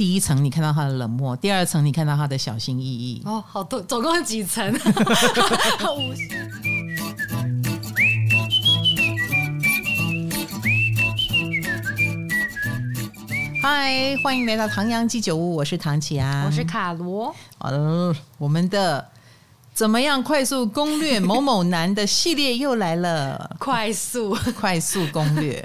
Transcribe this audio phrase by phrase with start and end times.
[0.00, 3.20] 第一层你看到他的冷漠，第二层你看到他的小心翼翼。
[3.26, 4.72] 哦，好多，总共几层？
[13.62, 17.36] 嗨，欢迎来到唐阳鸡酒屋，我是唐綺阳，我是卡罗。
[17.58, 19.06] 呃，我们的
[19.74, 25.62] 怎么样快速攻略某某男的系列又来了， 快速 快速攻略。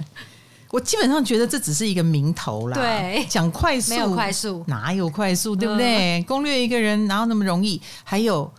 [0.76, 6.20] 我基本上觉得这只是一个名头啦，对，讲快速没有快速，哪有快速，对不对？
[6.20, 7.82] 嗯、攻略一个人哪有那么容易？
[8.04, 8.52] 还有，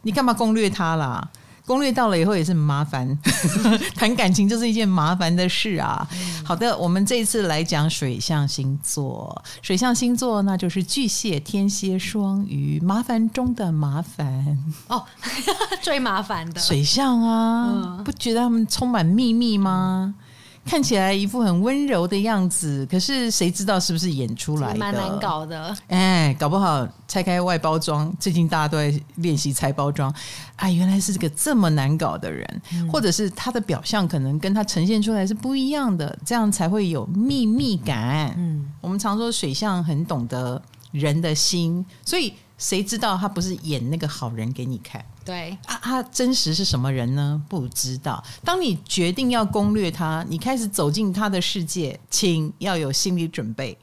[0.00, 1.28] 你干嘛攻略他啦？
[1.66, 3.06] 攻略到了以后也是很麻烦，
[3.94, 6.08] 谈感情就是一件麻烦的事啊。
[6.14, 14.56] 嗯、好的，我们这一次来讲水象星座，水象星座那就是巨蟹、天蝎、双鱼，麻烦中的麻烦
[14.88, 15.04] 哦，
[15.82, 20.14] 最麻烦的水象啊，嗯、不觉得他们充满秘密吗？
[20.18, 20.24] 嗯
[20.68, 24.78] 看起来一副很温柔的样子，可是谁知道是不是演出来的？
[24.78, 25.74] 蛮难搞的。
[25.86, 30.14] 哎，搞不好拆开外包装，最近大家都在练习拆包装。
[30.56, 38.34] 哎，原来是这个这么难搞的人，嗯、或者是他的表象可能跟他呈现出来是不一样的，这样才会有秘密感。
[38.36, 40.60] 嗯，我们常说水象很懂得
[40.90, 42.34] 人的心，所以。
[42.58, 45.02] 谁知道他不是演那个好人给你看？
[45.24, 47.40] 对啊，他真实是什么人呢？
[47.48, 48.22] 不知道。
[48.44, 53.78] 当你决定要攻略他，你开始走进他的世界，请要有心理准备，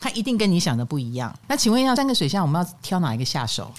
[0.00, 1.32] 他一定跟你想的不一样。
[1.46, 3.72] 那请问一下，三个水象我们要挑哪一个下手？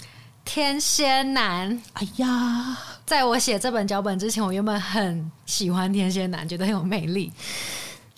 [0.44, 1.82] 天蝎男。
[1.92, 7.30] 哎呀，在我写这本脚本之前，我原本很喜欢天蝎男，觉得很有魅力。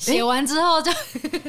[0.03, 0.91] 写完之后就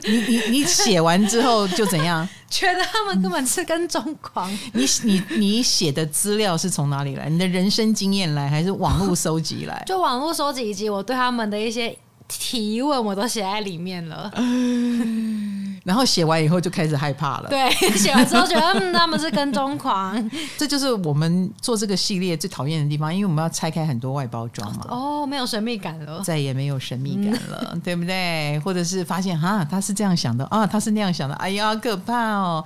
[0.04, 2.28] 你你你写完之后就怎样？
[2.50, 4.52] 觉得他们根本是跟踪狂。
[4.74, 7.28] 你你你写的资料是从哪里来？
[7.30, 9.84] 你的人生经验来，还是网络收集来？
[9.88, 11.98] 就网络收集以及我对他们的一些
[12.40, 14.32] 提问，我都写在里面了。
[15.84, 17.50] 然后写完以后就开始害怕了。
[17.50, 20.32] 对， 写完之后觉得嗯，他们是跟踪狂。
[20.58, 24.86] 这就是我们做这个系列最讨厌的地方，因为我们要拆开很多外包装嘛。
[24.88, 28.58] 哦，没有神秘感了，再也没有神秘感了，嗯、对不对？
[28.60, 32.64] 或者是发现哈，他是这样想的啊，他是那样想的，哎呀，可怕哦。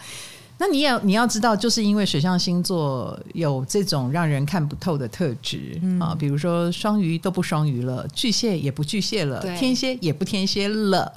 [0.58, 9.56] 那你也你要知道，就是因为水象星座有这种让人看不透的特质、嗯、啊，比如说双鱼都不双鱼了，巨蟹也不巨蟹了，对。
[9.56, 11.14] 天蝎也不天蝎了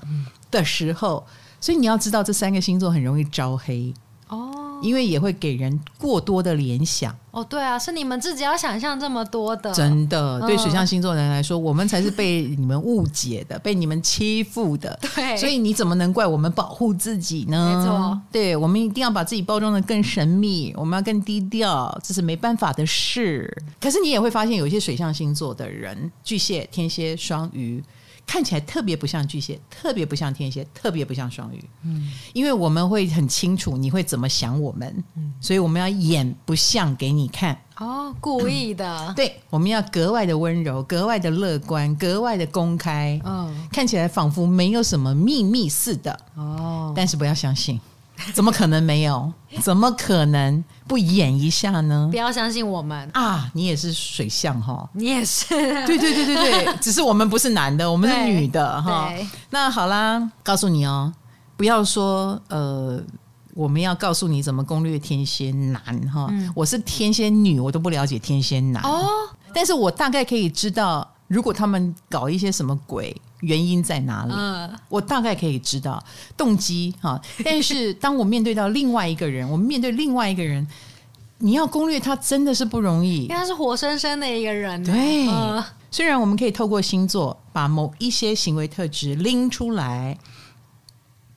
[0.51, 1.27] 的时候。
[1.63, 3.93] 所以你要知道，这三个星座很容易招黑。
[4.29, 7.45] 哦，因为也会给人过多的联想哦。
[7.45, 10.41] 对啊，是你们自己要想象这么多的，真的。
[10.47, 14.99] 对水象星座的人来说，我们才是被你们误解的，被你们欺负的。
[15.15, 17.77] 对，所以你怎么能怪我们保护自己呢？
[17.77, 23.57] 没错，对，我们一定要把自己包装的更神秘，我们要更低调，这是没办法的事。
[23.81, 27.83] 可是你也会发现，有一些水象星座的人，巨蟹、天蝎、双鱼。
[28.31, 31.65] 看起来特别不像巨蟹，特别不像天蝎，特别不像双鱼。
[31.83, 37.61] 嗯，因为我们会很清楚你会怎么想我们，嗯，所以我们要演不像给你看。
[37.79, 39.09] 哦，故意的。
[39.09, 43.21] 嗯，对，我们要格外的温柔，格外的乐观，格外的公开。
[43.25, 46.17] 嗯，看起来仿佛没有什么秘密似的。
[46.37, 47.81] 哦，但是不要相信。
[48.35, 49.33] 怎么可能没有？
[49.63, 52.09] 怎么可能不演一下呢？
[52.11, 53.51] 不要相信我们啊！
[53.55, 55.49] 你也是水象哈，你也是。
[55.87, 59.11] 对对对对对， 只是我们不是男的，我们是女的哈。
[59.51, 61.13] 那好啦，告诉你哦，
[61.57, 63.03] 不要说呃，
[63.55, 66.29] 我们要告诉你怎么攻略天蝎男哈。
[66.31, 69.09] 嗯、我是天蝎女，我都不了解天蝎男哦，
[69.53, 73.15] 但是我大概可以知道，如果他们搞一些什么鬼。
[73.41, 74.33] 原因在哪里？
[74.35, 76.03] 嗯、我大概可以知道
[76.37, 77.21] 动机哈。
[77.45, 80.67] 但是当我面对到另外一个人，我们面对另外一个人，
[81.39, 84.83] 你要攻略他真的是不容易，因为他是活生生的一个人。
[84.85, 90.19] 对，嗯、虽然我们可以透过星座把某一些行为特质拎出来，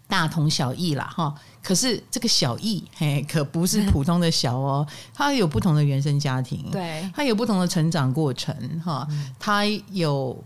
[0.08, 1.34] 大同小异啦哈。
[1.64, 4.86] 可是这个小异嘿，可不是普通的小哦，
[5.16, 8.54] 他有不同的原生家庭，对，他有不同的成长过程
[8.84, 9.08] 哈，
[9.40, 10.44] 他有。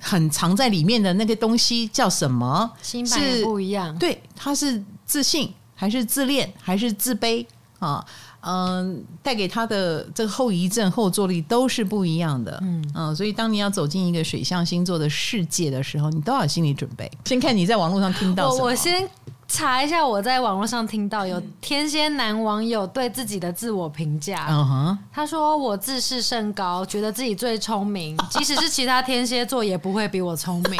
[0.00, 2.70] 很藏在里面的那个东西叫什么？
[2.82, 3.96] 心态不一样。
[3.98, 7.44] 对，他是自信还是自恋还是自卑
[7.78, 8.04] 啊？
[8.40, 12.56] 嗯，带给他的这个后遗症、后坐力都是不一样的。
[12.62, 17.10] 嗯嗯，所以当你要走进一个水象星座的世界的时候，你都要有心理准备。
[17.24, 18.64] 先看你在网络上听到什么。
[18.64, 19.08] 我先。
[19.48, 24.46] 查一下，我在网络上听到有天蝎男网友对自己的自我评价。
[24.48, 30.74] 嗯哼，他说：“我自视甚高，觉得自己最聪明， 即使是其他天蝎座也不会比我聪明。”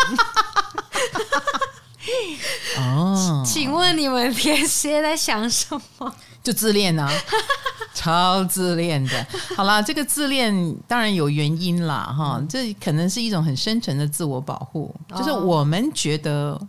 [2.79, 6.13] 哦，请问你们天蝎在想什么？
[6.43, 7.11] 就自恋啊，
[7.95, 9.27] 超自恋的。
[9.57, 16.61] 好啦，这个自恋当然有原因啦，哈，这可能是一种很深沉的自我保护，就是我们觉得。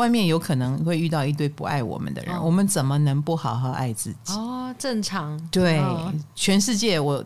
[0.00, 4.32] 外面有可能会遇到一堆不爱我们的人，哦、我们怎么能不好好爱自己？
[4.32, 5.38] 哦，正常。
[5.50, 7.22] 对，哦、全世界我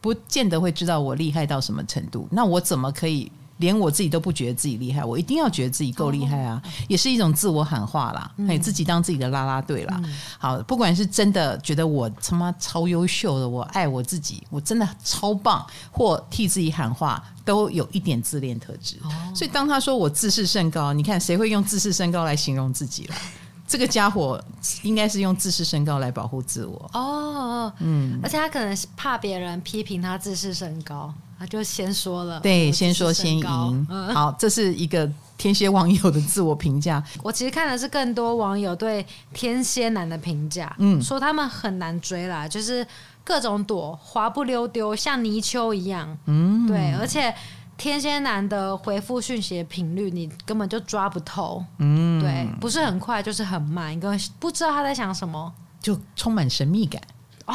[0.00, 3.30] 不见得会知道我厉害到什么程度，那我怎么可以？
[3.58, 6.60] 连我自己都不觉得自己厉害，我一定要觉得自己够厉害啊！
[6.88, 10.00] 也是一种自我喊话啦，哎、嗯，自己当自己的啦啦队啦。
[10.04, 18.96] 嗯、好，不管是真的觉得我他妈超优秀的，我爱我自己，我真的超棒，或替自己喊话，都有一点自恋特质。
[19.02, 23.14] 哦、所以当他说我自视甚高，你看谁会用自视甚高来形容自己了？
[23.66, 24.42] 这个家伙
[24.82, 26.90] 应该是用自视甚高来保护自我。
[26.94, 31.12] 哦，嗯，而且他可能是怕别人批评他自视甚高。
[31.38, 33.86] 他就先说了，对，先说先赢。
[33.88, 37.00] 嗯、好，这是一个天蝎网友的自我评价。
[37.22, 42.84] 我其实看的是更多网友对天蝎男的评价，嗯，说他们很难追啦，就是
[43.22, 46.18] 各种躲，滑不溜丢，像泥鳅一样。
[46.26, 47.32] 嗯，对，而且
[47.76, 51.64] 天蝎男的回复讯息的频率，你根本就抓不透。
[51.78, 57.00] 嗯，对，不是很快，就是很慢，你根本不知道他在想什么，就充满神秘感。
[57.46, 57.54] 哦。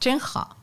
[0.00, 0.56] 真好，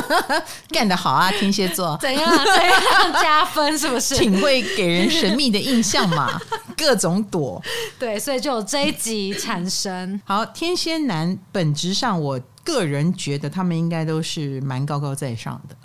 [0.70, 1.30] 干得好啊！
[1.32, 2.30] 天蝎座怎样？
[2.30, 3.78] 怎样加分？
[3.78, 4.16] 是不是？
[4.16, 6.40] 挺会给人神秘的印象嘛？
[6.78, 7.60] 各种躲，
[7.98, 10.18] 对，所以就有这一集产生。
[10.24, 15.76] 好，天蝎男本质上，我个人觉得他们应该都是蛮高高在上的。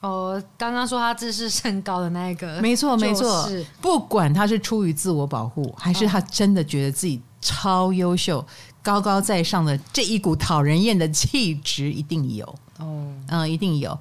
[0.00, 3.48] 哦，刚刚说他自视甚高的那一个，没错，没错。
[3.80, 8.44] 不管他是出于自我保护，还是他真的觉得自己超优秀。
[8.82, 12.46] 高高在上的这一股讨人厌的气质一定有。
[12.78, 13.98] 哦，嗯，一定有，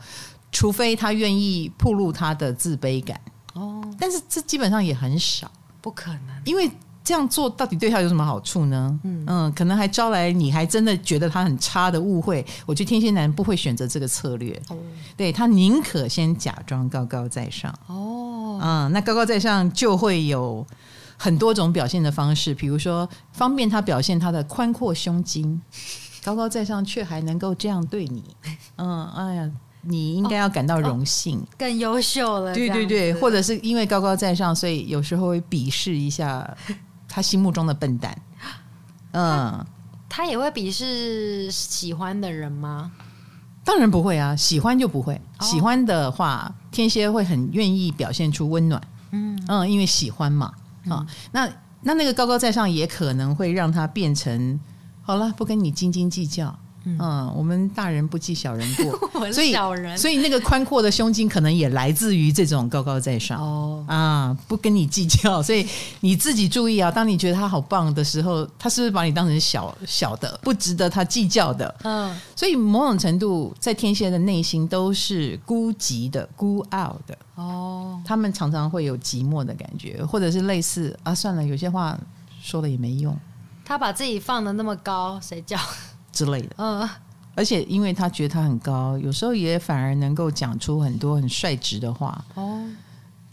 [0.51, 3.19] 除非他愿意暴露他的自卑感。
[3.53, 6.71] 哦，但是这基本上也很少，不可能，因为
[7.03, 8.99] 这样做到底对他有什么好处呢？
[9.03, 9.25] 嗯。
[9.27, 12.45] 嗯，可能还招来你还真的觉得他很差的误会。
[12.65, 14.77] 我觉得天蝎男不会选择这个策略，哦，
[15.17, 17.77] 对，他宁可先假装高高在上。
[17.87, 20.65] 哦，嗯，那高高在上就会有。
[21.21, 25.61] 很多种表现的方式，比如说方便他表现他的宽阔胸襟，
[26.23, 28.23] 高高在上却还能够这样对你，
[28.77, 29.51] 嗯，哎呀，
[29.81, 32.53] 你应该要感到荣幸，哦哦、更优秀了。
[32.53, 36.57] 对对对，或者是因为高高在上，所以有时候会鄙视一下
[37.07, 38.17] 他心目中的笨蛋。
[39.11, 39.65] 嗯，
[40.07, 42.91] 他，他也会鄙视喜欢的人吗？
[43.65, 45.13] 当然不会啊，喜欢就不会。
[45.39, 48.81] 哦、喜欢的话，天蝎会很愿意表现出温暖。
[49.11, 50.53] 嗯嗯，因为喜欢嘛。
[50.87, 51.49] 啊、那
[51.81, 54.59] 那那个高高在上也可能会让他变成
[55.01, 56.57] 好了，不跟你斤斤计较。
[56.97, 65.67] 嗯，我们大人不计小人过， 所以小人，所以那个宽阔的胸襟可能也来自于这种高高在上哦啊，不跟你计较， 所以
[65.99, 66.89] 你自己注意啊。
[66.89, 71.75] 当你觉得他好棒的时候，他是不是把你当成小小的，不值得他计较的？
[71.83, 78.01] 嗯，所以某种程度，在天蝎的内心都是孤寂的、孤傲的哦。
[78.05, 81.97] 他们常常会有寂寞的感觉，或者是类似啊，算了，有些话
[82.41, 83.15] 说了也没用。
[83.65, 85.55] 他把自己放的那么高，谁叫？
[86.11, 86.89] 之类的，嗯，
[87.35, 92.25] 而且因为他觉得他很高，有时候也反而能够讲出很多很率直的话。
[92.33, 92.61] 哦，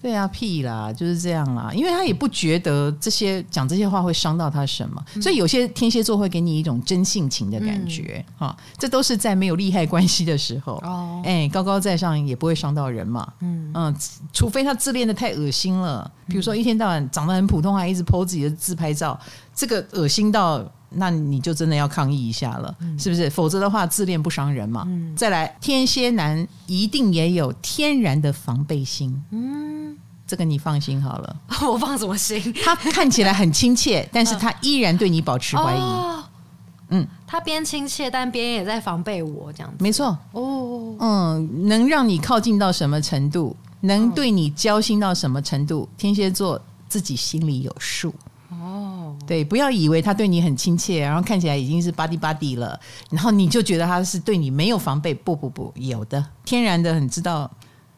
[0.00, 1.72] 对啊，屁啦，就是这样啦。
[1.74, 8.24] 因为他也不觉得这些讲这些话会伤到他什么，嗯、所以有些天蝎座会给你一种真性情的感觉。
[8.38, 10.74] 哈、嗯，这都是在没有利害关系的时候。
[10.84, 13.26] 哦，哎，高高在上也不会伤到人嘛。
[13.40, 13.96] 嗯嗯，
[14.32, 19.18] 除非他自恋的太恶心了，比如说一天到晚长得很普通，还一直 po 自己的自拍照，
[19.52, 20.64] 这个恶心到。
[20.90, 23.28] 那你就真的要抗议一下了，嗯、是不是？
[23.28, 24.84] 否则的话，自恋不伤人嘛。
[24.86, 29.22] 嗯、再来，天蝎男一定也有天然的防备心。
[29.30, 29.96] 嗯，
[30.26, 31.36] 这个你放心好了。
[31.68, 32.54] 我放什么心？
[32.64, 35.80] 他看起来很亲切，但是他依然对你保持怀疑。
[35.80, 36.24] 哦、
[36.90, 39.76] 嗯，他边亲切，但边也在防备我，这样子。
[39.80, 40.16] 没错。
[40.32, 48.14] 哦，嗯，能让你靠近到什么程度，能对你交心到什么程度，天蝎座自己心里有数。
[49.26, 52.78] 对，不要以为他对你很亲切，然后看起来已经是 buddy buddy 了，
[53.10, 55.12] 然后你就觉得他是对你没有防备。
[55.12, 57.50] 不不不，有的，天然的很知道，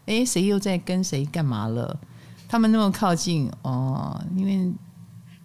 [0.06, 1.96] 哎，谁又在跟谁干嘛了？
[2.48, 4.72] 他们那么靠近哦，因为。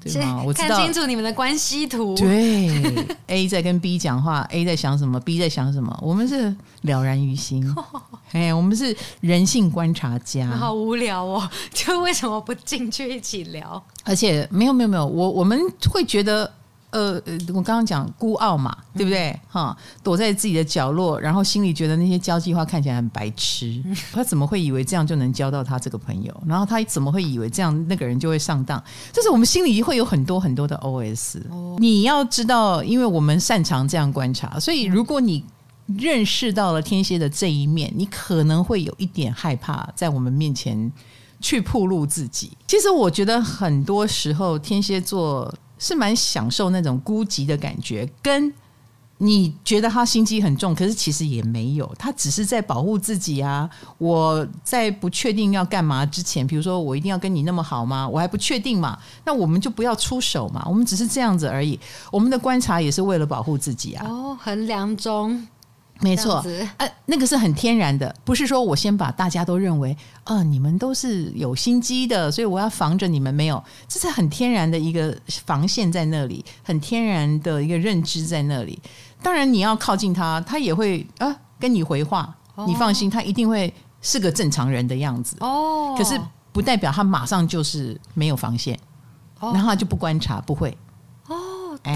[0.04, 0.44] 对吗？
[0.46, 2.16] 我知道，看清楚你们的关系图。
[2.16, 2.70] 对，
[3.28, 7.64] A 在跟 B 讲话，A 在想什么，B 在想什么，我们是了然于心。
[8.34, 10.48] 哎，我们是人性观察家。
[10.48, 13.82] 好无聊哦，就为什么不进去一起聊？
[14.04, 16.52] 而且没有没有没有，我我们会觉得。
[16.94, 17.14] 呃，
[17.50, 19.38] 我刚刚讲孤傲嘛，对不对？
[19.50, 23.82] 哈、嗯，躲在自己的角落，然后心里觉得那些交际花看起来很白痴。
[23.84, 26.44] 嗯、 他怎么会以为这样就能交到他这个朋友？
[26.46, 28.82] 然后他怎么会以为这样那个人就会上当？
[29.12, 31.40] 就是我们心里会有很多很多的 OS。
[31.50, 35.44] 哦、你要知道，因为我们擅长这样观察，所以如果你
[35.98, 40.92] 认识到了天蝎的这一面，你可能会有一点害怕在我们面前
[41.42, 42.52] 去暴露自己。
[42.68, 48.54] 其实我觉得很多时候天蝎座是蛮享受那种孤寂的感觉，跟。
[49.20, 53.70] 你觉得他心机很重，可是其实也没有，他只是在保护自己啊。
[53.98, 58.06] 我在不确定要干嘛之前，比如说我一定要跟你那么好吗？
[58.06, 60.66] 我还不确定嘛，那我们就不要出手嘛。
[60.68, 61.80] 我们只是这样子而已。
[62.12, 64.06] 我们的观察也是为了保护自己啊。
[64.06, 65.48] 哦，衡量中。
[66.02, 66.44] 没错，
[66.78, 69.96] 呃，那个是很天然的，不是说我先把大家都认为，
[70.26, 73.34] 呃，你们都是有心机的，所以我要防着你们。
[73.34, 78.78] 没有，这是很天然的一个防线在那里，很天然的一个认知在那里。
[79.22, 85.38] 当然，你要靠近他，他也会啊跟你回话，哦，你放心，他一定会是个正常人的样子。
[85.40, 86.20] 哦，可是
[86.52, 88.78] 不代表他马上就是没有防线，
[89.40, 90.78] 哦，然后他就不观察，不会。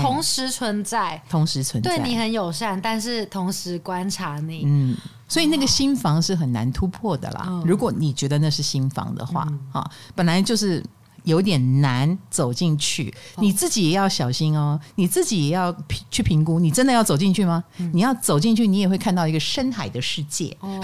[0.01, 4.63] 同时存在，欸，同时存在，对你很友善，但是同时观察你。
[4.65, 4.93] 嗯，
[5.29, 7.45] 所以那个心房是很难突破的啦。
[7.47, 9.41] 哦，如果你觉得那是心房的话，
[9.71, 10.83] 啊，嗯，本来就是
[11.23, 14.77] 有点难走进去，哦，你自己也要小心哦。
[14.95, 15.73] 你自己也要
[16.11, 17.63] 去评估，你真的要走进去吗？
[17.77, 20.81] 嗯，你要走进去，你也会看到一个深海的世界，哦，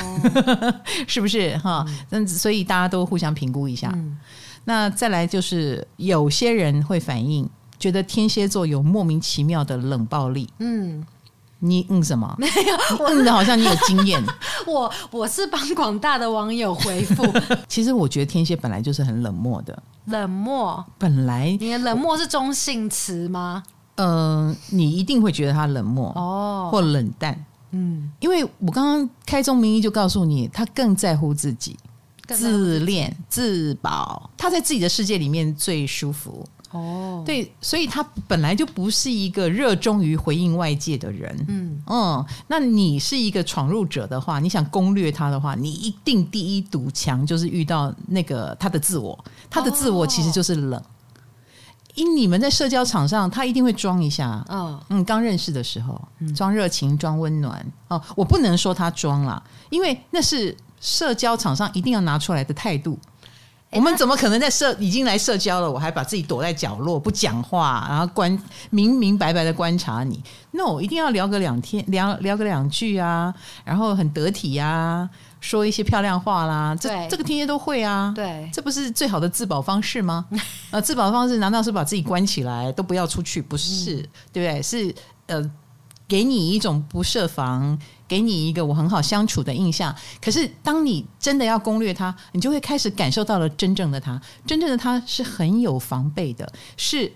[1.08, 1.58] 是不是？
[1.58, 3.92] 哈，嗯，所以大家都互相评估一下。
[3.94, 4.18] 嗯，
[4.64, 7.50] 那再来就是有些人会反映。
[7.84, 10.48] 觉得天蝎座有莫名其妙的冷暴力。
[10.60, 11.06] 嗯，
[11.60, 12.34] 你嗯什么？
[12.40, 14.24] 没有，我嗯的好像你有经验。
[14.66, 17.26] 我我是帮广大的网友回复。
[17.68, 19.84] 其实我觉得天蝎本来就是很冷漠的。
[20.06, 20.82] 冷漠？
[20.98, 23.62] 本来你的冷漠是中性词吗？
[23.96, 27.46] 嗯、呃，你一定会觉得他冷漠哦，或冷淡。
[27.72, 31.76] 嗯，因为我刚刚开宗明义就告诉你，他更在乎自己，
[32.30, 36.46] 自恋、自保，他在自己的世界里面最舒服。
[36.74, 41.46] 哦，对，所以他本来就不是一个热衷于回应外界的人。
[41.48, 49.18] 嗯嗯，那你是一个闯入者的话，你想攻略他的话，你一定第一堵墙就是遇到那个他的自我，
[49.50, 50.80] 他的自我其实就是冷。
[50.80, 50.84] 哦、
[51.94, 54.44] 因你们在社交场上，他一定会装一下。
[54.50, 56.02] 哦、嗯，刚认识的时候，
[56.36, 57.64] 装热情、装温暖。
[57.90, 62.98] 哦，我不能说他装了，因为那是社交场上一定要拿出来的态度。
[63.76, 68.38] 我们怎么可能在社已经来社交了，我还把自己躲在角落不讲话，然后观
[68.70, 75.10] 明明白白的观察你？No，一定要聊个两天，聊聊个两句啊，然后很得体啊，
[75.42, 76.76] 说一些漂亮话啦。
[76.76, 78.12] 这这个天天都会啊。
[78.16, 80.26] 对，这不是最好的自保方式吗？
[80.72, 83.42] 呃，自保方式难道是把自己关起来都不要出去？
[83.42, 84.62] 不是，嗯、对不对？
[84.62, 84.96] 是
[85.28, 85.52] 呃。
[86.06, 87.80] 给你一种不设防，
[88.14, 89.92] 给你一个我很好相处的印象。
[90.22, 94.22] 可是当你真的要攻略他，你就会开始感受到了真正的他。
[94.46, 97.12] 真正的他是很有防备的，是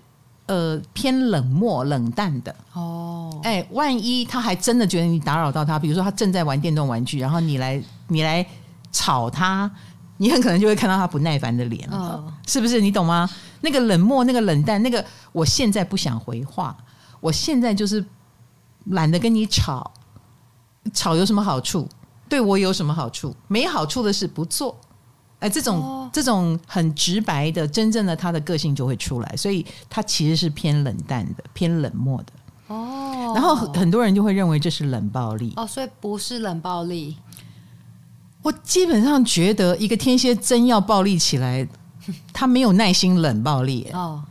[0.48, 2.56] 呃偏冷漠冷淡的。
[2.74, 8.44] 哦，哎，万一他还真的觉得你打扰到他，比如说他正在玩电动玩具，然后你来你来
[8.92, 9.70] 吵他，
[10.18, 11.88] 你很可能就会看到他不耐烦的脸。
[11.92, 12.82] 哦，是不是？
[12.82, 13.30] 你懂吗？
[13.62, 16.75] 那个冷漠，那个冷淡，那个我现在不想回话，
[17.20, 18.04] 我现在就是。
[18.92, 19.92] 懒得跟你吵，
[20.94, 21.88] 吵有什么好处？
[22.29, 23.36] 对我有什么好处？
[23.48, 24.77] 没好处的事不做。
[25.39, 32.34] 哎，这种、哦、这种很直白的，真正的他的个性就会出来，所以他其实是偏冷淡的，偏冷漠的。
[32.67, 35.53] 哦，然后很多人就会认为这是冷暴力。
[35.56, 37.15] 哦，所以不是冷暴力。
[38.41, 41.67] 我基本上觉得，一个天蝎真要暴力起来，
[42.34, 43.88] 他没有耐心冷暴力。
[43.94, 44.24] 哦。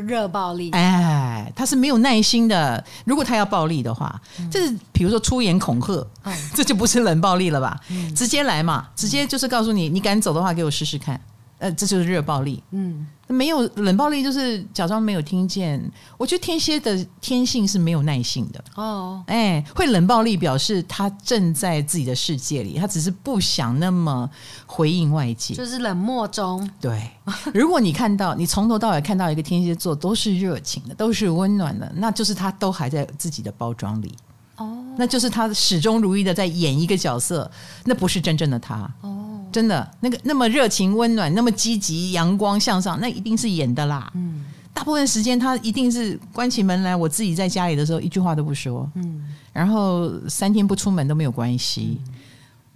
[0.00, 2.84] 热暴力，哎，他是没有耐心的。
[3.04, 7.78] 如果他要暴力的话，嗯、这是比如说出言恐吓，嗯、 这就不是冷暴力了吧？
[7.88, 11.20] 嗯、直接来嘛，直接就是告诉你，你敢走的话，给我试试看。
[11.64, 12.62] 呃，这就是热暴力。
[12.70, 13.06] 嗯。
[13.26, 15.82] 没有冷暴力，就是假装没有听见。
[16.18, 19.24] 我觉得天蝎的天性是没有耐性的哦。
[19.26, 24.28] 哎，会冷暴力表示他正在自己的世界里，他只是不想那么
[24.66, 26.70] 回应外界，就是冷漠中。
[26.78, 27.10] 对，
[27.54, 34.14] 如果你看到你从头到尾看到一个天蝎座都是热情的，都是温暖的，那就是他都还在自己的包装里
[34.56, 37.50] 哦，那就是他始终如一的在演一个角色，
[37.86, 39.23] 那不是真正的他哦。
[39.54, 44.10] 真的，那个那么热情温暖，那么积极阳光向上，那一定是演的啦。
[44.16, 48.90] 嗯，大部分时间他一定是关起门来，我自己在家里的时候一句话都不说。
[48.96, 52.00] 嗯，然后三天不出门都没有关系，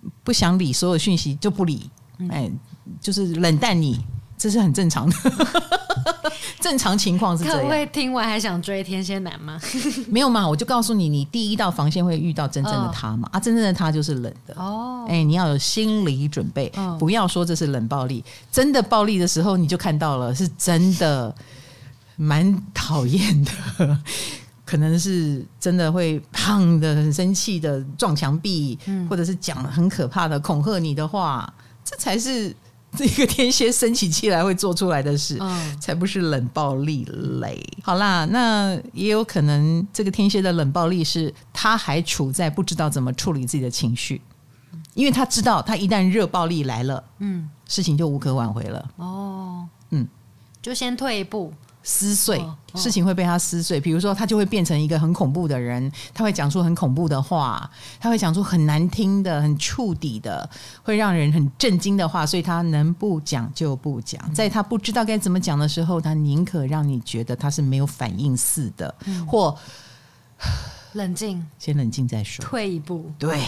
[0.04, 1.90] 嗯、不想理所有讯息就不理。
[2.30, 2.48] 哎，
[3.00, 3.98] 就是冷淡你，
[4.36, 5.16] 这是很正常的。
[6.60, 7.60] 正常情况是这样。
[7.60, 9.60] 各位听完还想追天蝎男吗？
[10.08, 13.28] 没有嘛，我就告诉你，你第一道防线会遇到真正的他嘛。
[13.28, 14.54] 哦、啊，真正的他就是冷的。
[14.56, 18.24] 哦，哎，你要有心理准备，哦、不要说这是冷暴力。
[18.50, 21.34] 真的暴力的时候，你就看到了，是真的
[22.16, 23.98] 蛮讨厌的。
[24.64, 31.50] 可能是真的会胖的、很生气的撞墙壁，嗯、或者是讲很可怕的恐吓你的话，
[31.82, 32.54] 这才是
[32.96, 37.04] 这个天蝎生起气来会做出来的事，嗯、才不是冷暴力
[37.40, 37.62] 嘞。
[37.82, 44.20] 好啦，那也有可能这个天蝎的冷暴力是他还处在不知道怎么处理自己的情绪，
[44.94, 48.90] 因为他知道他一旦热暴力来了，嗯，事情就无可挽回了。
[48.96, 50.08] 哦，嗯，
[50.62, 51.52] 就先退一步。
[51.90, 57.68] 撕碎事情会被他撕碎，比如说他就会变成一个很恐怖的人，他会讲出很恐怖的话，
[57.98, 60.48] 他会讲出很难听的、很触底的、
[60.82, 68.94] 会让人很震惊的话，所以他能不讲就不讲，在他不知道该怎么讲的时候，他宁可让你觉得他是没有反应似的，
[69.26, 69.56] 或
[70.92, 73.40] 冷静，先冷静再说，退一步，对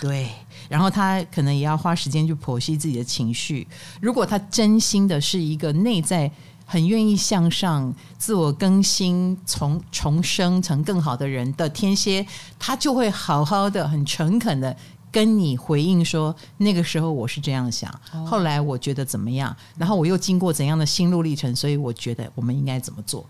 [0.00, 0.30] 对，
[0.68, 3.66] 然后他可能也要花时间去剖析自己的情绪，
[4.00, 6.30] 如果他真心的是一个内在。
[6.70, 12.26] 很愿意向上、自我更新、重重生成更好的人的天蝎，
[12.58, 14.76] 他就会好好的、很诚恳的
[15.10, 17.90] 跟你回应说：“那个时候我是这样想，
[18.26, 23.24] 后来我觉得怎么样，然后我又经过怎样的心路历程，所以我觉得我们应该怎么做。”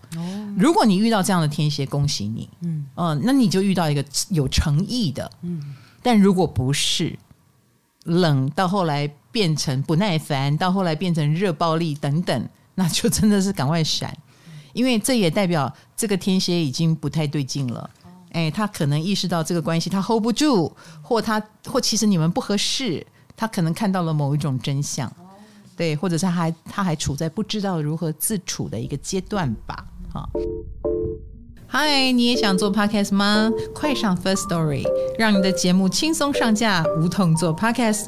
[0.57, 5.75] 如果你遇到这样的天蝎，恭喜你，嗯，哦，那你就遇到一个有诚意的，嗯。
[6.03, 7.17] 但如果不是
[8.03, 12.49] 冷到后来变成不耐烦，到后来变成热暴力等等。
[12.79, 14.17] 那就真的是赶快闪，
[14.71, 17.89] 因为这也代表这个天蝎已经不太对劲了。
[18.31, 20.71] 哎，他可能意识到这个关系他 hold 不住，
[21.01, 23.05] 或他或其实你们不合适，
[23.35, 25.11] 他可能看到了某一种真相，
[25.75, 29.85] 对，或者是他还他还处在不知道如何自处的一个阶段吧。
[30.13, 30.29] 哈，
[31.67, 33.51] 嗨，你也想做 podcast 吗？
[33.75, 34.85] 快上 First Story，
[35.17, 38.05] 让你的节目轻松上架，无痛做 podcast。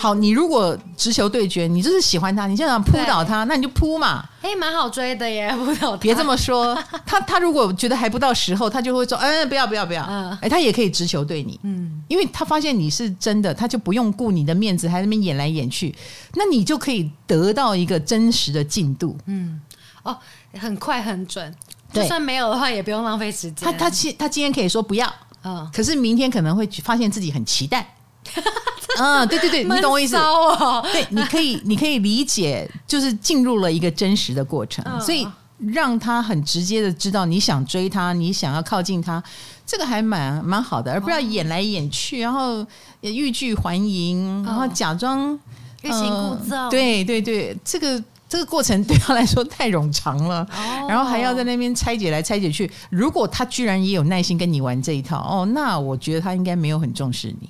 [0.00, 4.24] 好，你如果直球对决，你就是喜欢他，你就想扑倒他，那你就扑嘛。
[4.40, 5.96] 哎，蛮好追的耶， 扑倒他。
[5.98, 10.02] 别这么说，他 他如果觉得还不到时候，他就会说，嗯，不要不要不要。
[10.08, 15.94] 嗯，哎，他也可以直球对你，嗯，因为他发现你是真的，他就不用顾你的面子，还在那边演来演去，
[16.34, 19.14] 那你就可以得到一个真实的进度。
[19.26, 19.60] 嗯，
[20.02, 20.16] 哦，
[20.58, 21.54] 很快很准，
[21.92, 23.70] 就算没有的话，也不用浪费时间。
[23.70, 25.12] 他他今他今天可以说不要，
[25.44, 27.94] 嗯，可是明天可能会发现自己很期待。
[28.98, 30.16] 嗯，对对对，你懂我意思。
[30.16, 35.26] 哦、对，你可以，你可以理解，就是进入了一个真实的过程，嗯、所以
[35.58, 39.22] 让他很直接的知道你想追他，你想要靠近他，
[39.66, 42.66] 这个还蛮蛮好的，而不要演来演去，然后
[43.02, 45.38] 欲拒还迎，然后假装
[45.82, 46.70] 欲擒故纵。
[46.70, 52.70] 对对对，这个这个过程 对他来说太冗长了，哦、然后还要在那边拆解来拆解去。
[52.90, 57.48] 如果他居然也有耐心跟你玩这一套，哦，那我觉得他应该没有很重视你。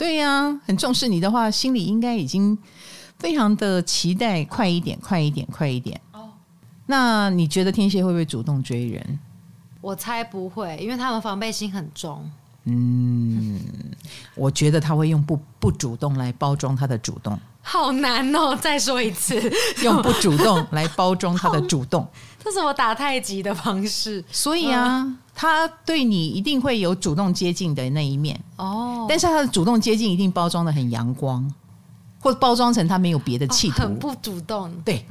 [0.00, 2.56] 对呀、啊，很重视你的话，心里应该已经
[3.18, 6.00] 非常的期待，快一点，快一点，快一点。
[6.12, 6.30] 哦，
[6.86, 9.18] 那你觉得天蝎会不会主动追人？
[9.82, 12.30] 我猜不会，因为他们防备心很重。
[12.64, 13.60] 嗯，
[14.34, 17.38] 我觉得他会用不不主动来包装他的主动。
[17.60, 18.56] 好难哦！
[18.56, 19.38] 再说一次，
[19.82, 22.08] 用不主动来包装他的主动，
[22.42, 24.24] 这是我打太极的方式。
[24.32, 29.06] 所以啊，嗯、他对你一定会有主动接近的那一面哦。
[29.08, 31.52] 但是他的主动接近一定包装的很阳光，
[32.20, 34.70] 或包装成他没有别的企图，哦、很不主动。
[34.84, 35.04] 对，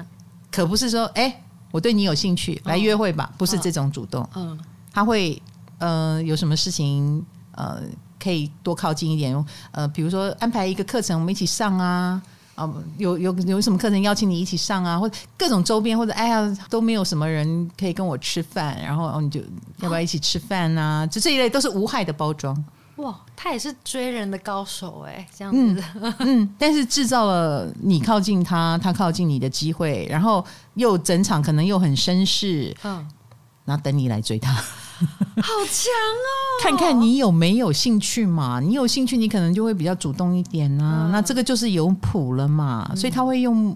[0.52, 4.28] 可不是说哎，我对你有兴趣，来约会吧，哦、不是这种主动。
[4.36, 4.60] 嗯，
[4.94, 5.42] 他会
[5.80, 7.82] 呃有什么事情呃
[8.22, 12.22] 可以多靠近一点，呃，比如说安排一个课程，我们一起上啊。
[12.60, 15.00] 啊，有有有什么课程邀请你一起上啊？
[15.00, 19.40] 或者各种周边，或者哎呀都没有什么人可以跟我吃饭，然后你就
[19.80, 21.08] 要不要一起吃饭啊？
[21.08, 22.66] 就这一类都是无害的包装。
[22.98, 25.84] 哇，他也是追人的高手哎，这样子。
[26.02, 33.08] 嗯，嗯，但是制造了你靠近他，他靠近你的机会，然后又整场可能又很绅士，嗯，
[33.64, 34.62] 然后等你来追他。
[35.42, 36.62] 好强哦！
[36.62, 38.60] 看看你有没有兴趣嘛？
[38.60, 41.06] 你有兴趣，你可能就会比较主动一点啊。
[41.08, 43.76] 嗯、那这个就是有谱了嘛，嗯、所以他会用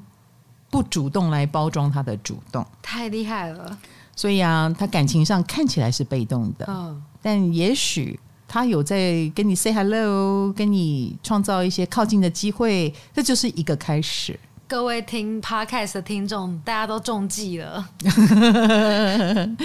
[0.69, 3.77] 不主动来包装他的主动，太厉害了。
[4.15, 14.39] 所以啊，他感情上看起来是被动的，嗯，但也许他有在跟你 say hello，跟你创造一些靠近的机会，这就是一个开始。
[14.65, 17.88] 各位听 Podcast 的听众，大家都中计了。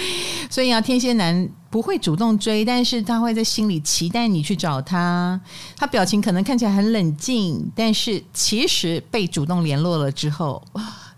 [0.51, 5.41] 所以啊，天蝎男不会主动追，但是他会在心里期待你去找他。
[5.77, 10.63] 他表情可能看起来很冷静，但是其实被主动联络了之后，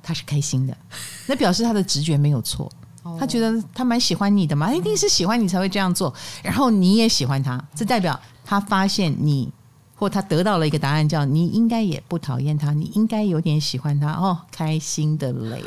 [0.03, 0.77] 他是开心的。
[1.27, 2.71] 那表示他的直觉没有错，
[3.19, 6.15] 他觉得他蛮喜欢你的嘛，一定是喜欢你才会这样做。
[6.45, 9.51] 然后你也喜欢他，这代表他发现你。
[10.01, 15.63] 或他得到了一个答案，叫你应该也不讨厌他，你应该有点喜欢他哦，开心的嘞。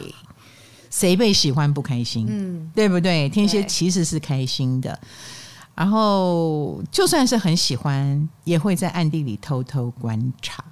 [0.89, 2.25] 谁被喜欢不开心？
[2.27, 3.29] 嗯，对不对？
[3.29, 4.99] 天蝎其实是开心的，
[5.75, 10.63] 然后就算是很喜欢，也会在暗地里偷偷观察。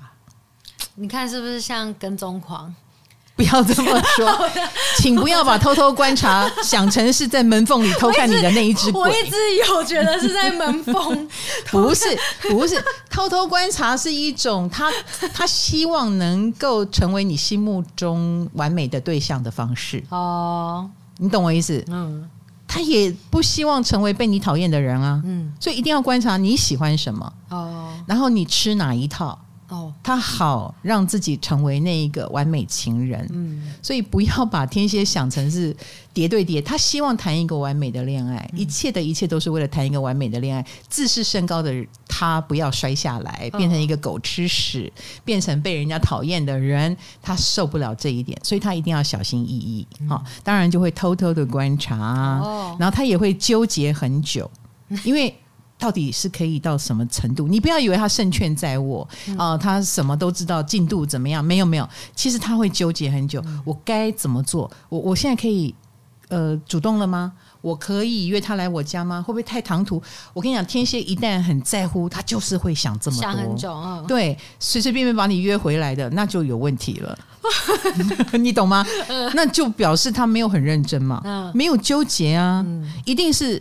[0.95, 2.74] 你看是不是像跟踪狂？
[3.42, 4.50] 不要这么说，
[5.00, 9.02] 请不要把偷偷观察想成是在门缝里偷看你的那一只鬼。
[9.02, 9.36] 我一直
[9.68, 11.28] 有觉得是在门缝，
[11.72, 12.06] 不是
[12.42, 14.92] 不是，偷偷观察是一种他
[15.34, 20.04] 他希望能够成为你心目中完美的对象的方式。
[20.10, 21.84] 哦，你懂我意思？
[21.88, 22.30] 嗯，
[22.68, 25.20] 他也不希望成为被你讨厌的人啊。
[25.26, 29.38] 嗯，所以一定要观察你喜欢什么哦，然后你吃哪一套。
[29.72, 35.74] 哦，他好让自己成为那一个完美情人，嗯，所以不要把天蝎想成是
[36.14, 40.66] 叠对叠，他希望谈一个完美的恋爱，一切的一切都是为了谈一个完美的恋爱。
[40.90, 41.74] 自视甚高的
[42.06, 44.92] 他不要摔下来，变成一个狗吃屎，
[45.24, 49.88] 变成被人家讨厌的人，他受不了这一点，所以他一定要小心翼翼。
[50.10, 54.52] 好，当然就会偷偷的观察，然后他也会纠结很久，
[55.06, 55.34] 因为。
[55.82, 57.48] 到底是可以到什么程度？
[57.48, 59.02] 你不要以为他胜券在握
[59.36, 61.44] 啊、呃，他什么都知道，进度怎么样？
[61.44, 63.44] 没有没有，其实他会纠结很久。
[63.65, 64.70] 我该怎么做？
[64.89, 65.74] 我我现在可以
[66.28, 67.34] 呃主动了吗？
[67.62, 69.24] 我可以约他来我家吗？
[69.24, 70.00] 会不会太唐突？
[70.34, 74.04] 我跟你讲，天蝎一旦很在乎，他就是会想这么多，想很久啊。
[74.08, 77.17] 对，随随便便把你约回来的，那就有问题了。
[78.39, 78.86] 你懂吗？
[79.34, 82.63] 那就表示他没有很认真嘛，没有纠结啊，
[83.04, 83.60] 一定是。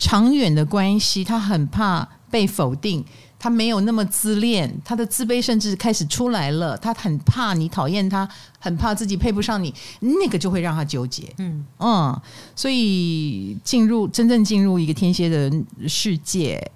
[0.00, 3.04] 长远的关系，他很怕被否定，
[3.38, 6.74] 他没有那么自恋，他的自卑甚至开始出来了。
[6.78, 8.26] 他很怕你讨厌他，
[8.58, 11.32] 很怕自己配不上你，那个就会让他纠结。
[11.36, 12.20] 嗯嗯，
[12.56, 15.52] 所以进入真正进入一个天蝎的
[15.86, 16.72] 世界，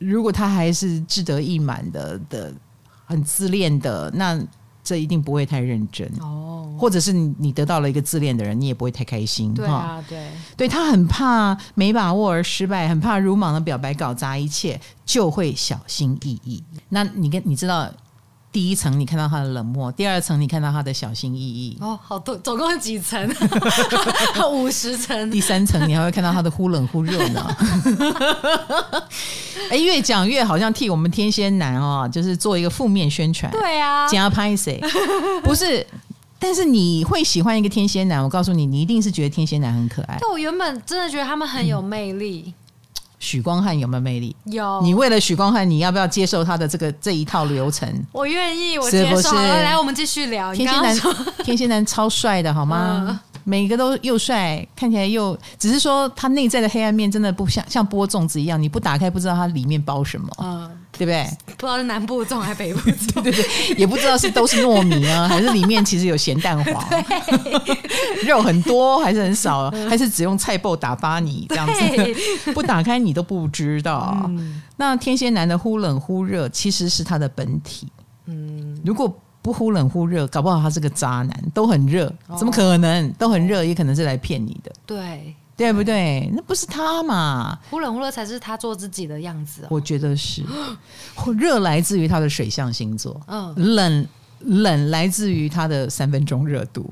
[0.00, 2.52] 如果他还是志得意满的的，
[3.06, 4.38] 很自恋的那。
[4.84, 9.52] 这一定不会太认真哦，或者是你你得到了一个自恋的人，你也不会太开心。
[9.54, 16.62] 对啊，对，对他很怕没把握而失败，很怕鲁莽的表白搞砸一切，就会小心翼翼。
[16.90, 17.90] 那你跟你知道？
[18.54, 21.76] 第一层你看到他的冷漠，第二层你看到他的小心翼翼。
[21.80, 23.28] 哦，好多，总共几层？
[24.52, 25.28] 五十层。
[25.28, 27.56] 第三层你还会看到他的忽冷忽热呢。
[29.70, 33.50] 哎，越讲越好像替我们天蝎男哦，就是做一个负面宣传。
[33.50, 34.80] 对啊，加拍谁？
[35.42, 35.84] 不是，
[36.38, 40.16] 但是你会喜欢一个天蝎男，我告诉你，你一定是觉得天蝎男很可爱。
[40.20, 42.44] 对，我原本真的觉得他们很有魅力。
[42.46, 42.54] 嗯
[43.24, 44.36] 许光汉有没有魅力？
[44.44, 44.80] 有。
[44.82, 47.88] 你为了许光汉，你要不要接受他的这个这一套流程？
[48.12, 49.16] 我愿意，我接受。
[49.16, 49.34] 是是？
[49.34, 50.54] 来，我们继续聊。
[50.54, 51.00] 天蝎男，
[51.42, 53.06] 天蝎男超帅的，好吗？
[53.08, 61.26] 嗯每个都又帅，看起来又，只是说他内在的黑暗面真的不像像剥粽子一样，你不打开不知道它里面包什么，嗯，对不对？
[61.56, 66.88] 不知道是南部种还是北部种， 对对对，也不知道是都是糯米啊，还是里面其实有咸蛋黄，
[67.44, 74.14] 对肉很多还是很少，还是只用菜脯打发你这样子，不打开你都不知道。
[74.28, 77.88] 嗯、那天蝎男的忽冷忽热其实是他的本体，
[78.26, 79.12] 嗯，如果。
[79.44, 83.12] 不忽冷忽热，搞不好他是个渣男，都很热，怎么可能？
[83.18, 84.72] 都很热，也可能是来骗你的。
[84.86, 86.28] 对，对不对？
[86.34, 87.58] 那不是他嘛？
[87.70, 89.66] 忽冷忽热才是他做自己的样子。
[89.70, 90.42] 我觉得是，
[91.38, 94.06] 热来自于他的水象星座，嗯，冷
[94.40, 96.90] 冷来自于他的三分钟热度。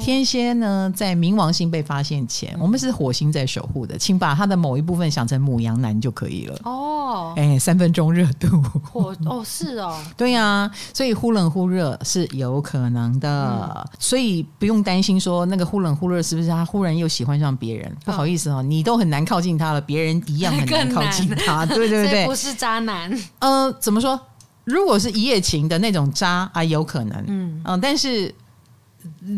[0.00, 6.58] 天蝎呢，在冥王星被发现前，我们是火星在守护的，请把它的某一部分想成母羊男就可以了。
[6.64, 17.94] 哦，哎，三分钟热度，火哦，是哦， 对呀、啊，所以忽冷忽热是有可能的，嗯、所以不用担心说那个忽冷忽热是不是他忽然又喜欢上别人？
[18.04, 23.10] 不好意思哦，你都很难靠近他了，别人一样很难靠近他， 对对对对，不是渣男。
[23.40, 24.18] 呃，怎么说？
[24.64, 28.34] 如果是一夜情的那种渣啊，有可能，嗯嗯，但是。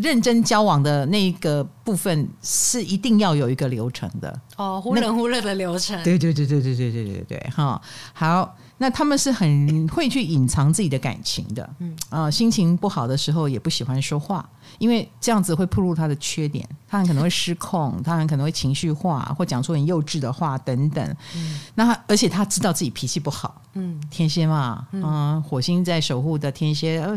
[0.03, 6.03] 认真交往的那个部分是一定要有一个流程的哦，忽冷忽热的流程。
[6.03, 7.81] 对对对对对对对对对哈。
[8.13, 21.17] 好，那他们是很会去隐藏自己的感情的，嗯啊、呃，心情不好的时候也不喜欢说话，因为这样子会暴露他的缺点，他很可能会失控，他很可能会情绪化或讲出很幼稚的话等等。
[21.37, 27.03] 嗯，那他而且他知道自己脾气不好，嗯，天蝎嘛，嗯、呃，火星在守护的天蝎。
[27.03, 27.15] 呃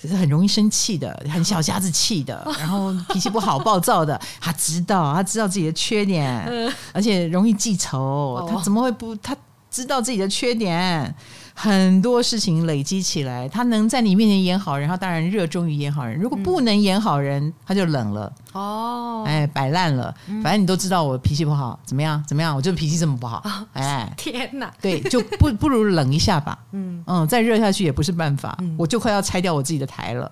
[0.00, 4.20] 只是很容易生气的，很小家子气的， 然后脾气不好、暴躁的。
[4.40, 8.46] 他知道，他知道自己的缺点，而且容易记仇。
[8.48, 9.14] 他怎么会不？
[9.16, 9.36] 他
[9.70, 11.14] 知道自己的缺点。
[11.60, 16.16] 很多事情累积起来，他能在你面前演好人，他当然热衷于演好人。
[16.16, 18.32] 如果不能演好人，嗯、他就冷了。
[18.52, 20.14] 哦，哎，摆烂了。
[20.40, 22.22] 反正你都知道我脾气不好，怎么样？
[22.28, 22.54] 怎么样？
[22.54, 23.42] 我就脾气这么不好。
[23.44, 24.72] 哦、 哎，天哪！
[24.80, 26.56] 对，就不不如冷一下吧。
[26.70, 28.56] 嗯嗯，再热下去也不是办法。
[28.60, 30.30] 嗯、我就快要拆掉我自己的台了。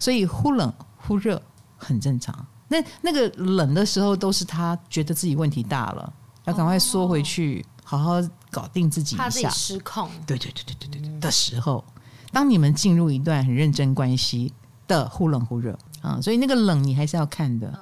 [0.00, 1.40] 所以忽冷忽热
[1.76, 2.34] 很正常。
[2.66, 6.12] 那那个冷的时候，都是他觉得自己问题大了，
[6.46, 7.64] 要赶快缩回去。
[7.64, 8.14] 哦好好
[8.54, 10.08] 搞定自己一下，怕自己失控。
[10.24, 11.84] 对对对对对对对的时候，
[12.30, 14.52] 当你们进入一段很认真关系
[14.86, 17.76] 的忽冷忽热啊、嗯，所以那个冷你还是要看的。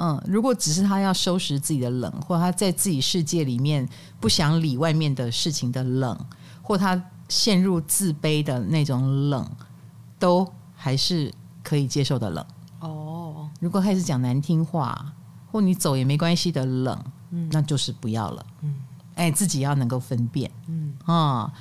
[0.00, 3.86] 嗯，如果只是他要收拾自己的冷，或他在自己世界里面
[4.20, 6.16] 不想理外面的事情的冷，
[6.62, 9.44] 或他陷入自卑的那种冷，
[10.16, 12.46] 都还是可以接受的冷。
[12.78, 15.12] 哦，如果开始讲难听话，
[15.50, 16.96] 或你走也没关系的冷，
[17.32, 18.46] 嗯，那就是不要了。
[18.62, 18.76] 嗯，
[19.18, 20.50] 哎，自己要能够分辨。
[20.68, 21.52] 嗯啊、哦，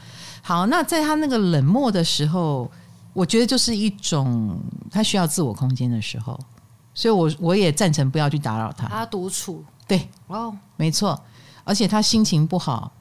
[0.41, 2.72] 好，那在他那个冷漠的时候，
[3.13, 6.39] 我觉得就是一种他需要自我空间的时候。
[6.93, 8.88] 所以我，我我也赞成不要去打扰他。
[8.88, 11.20] 他独处，对，哦，没错，
[11.63, 12.91] 而且他心情不好。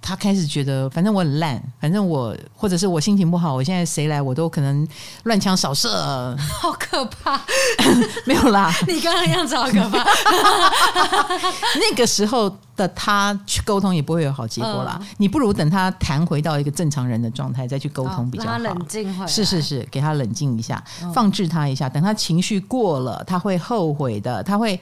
[0.00, 4.86] 他开始觉得，反正我很烂，反正我或者是我心情不好，我现在谁来我都可能
[5.24, 7.40] 乱枪扫射， 好可怕！
[8.24, 10.04] 没有啦，你刚刚样子好可怕。
[11.80, 14.96] 那个时候的他去沟通也不会有好结果啦。
[15.00, 18.58] 嗯、你不如等他弹回到一个正常人的状态再去沟通比较好。
[18.58, 19.26] 冷静回来。
[19.26, 20.82] 是是是，给他冷静一下，
[21.12, 24.78] 放置他一下，等他情绪过了，他会后悔的，他会。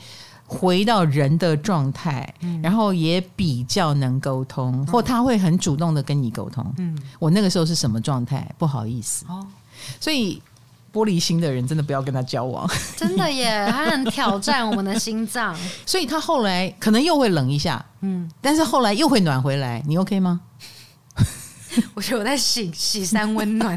[0.46, 6.64] 回到人的状态，嗯、然后也比较能沟通，嗯、或他会很主动的跟你沟通。
[6.78, 8.48] 嗯，我那个时候是什么状态？
[8.58, 9.44] 不好意思哦，
[9.98, 10.40] 所以
[10.92, 12.70] 玻璃心的人真的不要跟他交往。
[12.96, 15.56] 真的耶， 他很挑战我们的心脏。
[15.84, 19.82] 所以他后来可能又会冷一下，嗯，但是后来又会暖回来。
[19.86, 20.40] 你 OK 吗？
[21.94, 23.76] 我觉得我在洗洗三温暖，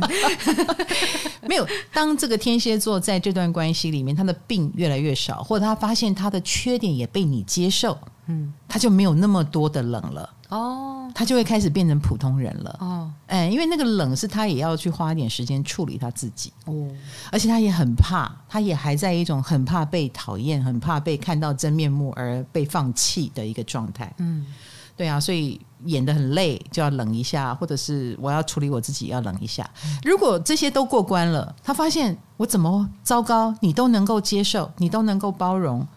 [1.48, 1.68] 没有。
[1.94, 13.12] 当这个天蝎座在这段关系里面，他的病越来越少，或者他发现他的缺点也被你接受，嗯，他就没有那么多的冷了哦，他就会开始变成普通人了哦。
[13.28, 16.90] 哎，因为那个冷是他也要去花一点时间处理他自己哦，
[17.32, 24.14] 而且他也很怕，他也还在一种很怕被讨厌、很怕被看到真面目而被放弃的一个状态。
[24.20, 24.46] 嗯，
[24.96, 25.60] 对啊，所以。
[25.86, 29.70] 演的很累，就要冷一下，或者是我要处理我自己，要冷一下。
[30.04, 35.88] 如果这些都过关了，他发现我怎么糟糕，你都能够接受，你都能够包容，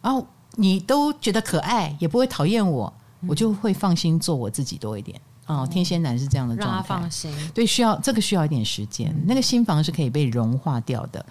[0.00, 0.26] 然后
[0.56, 2.92] 你都觉得可爱，也不会讨厌我，
[3.26, 5.20] 我就会放心做我自己多一点。
[5.46, 7.34] 哦，天蝎男是这样的状态，让他放心。
[7.54, 11.24] 对，需要这个需要一点时间，那个心房是可以被融化掉的。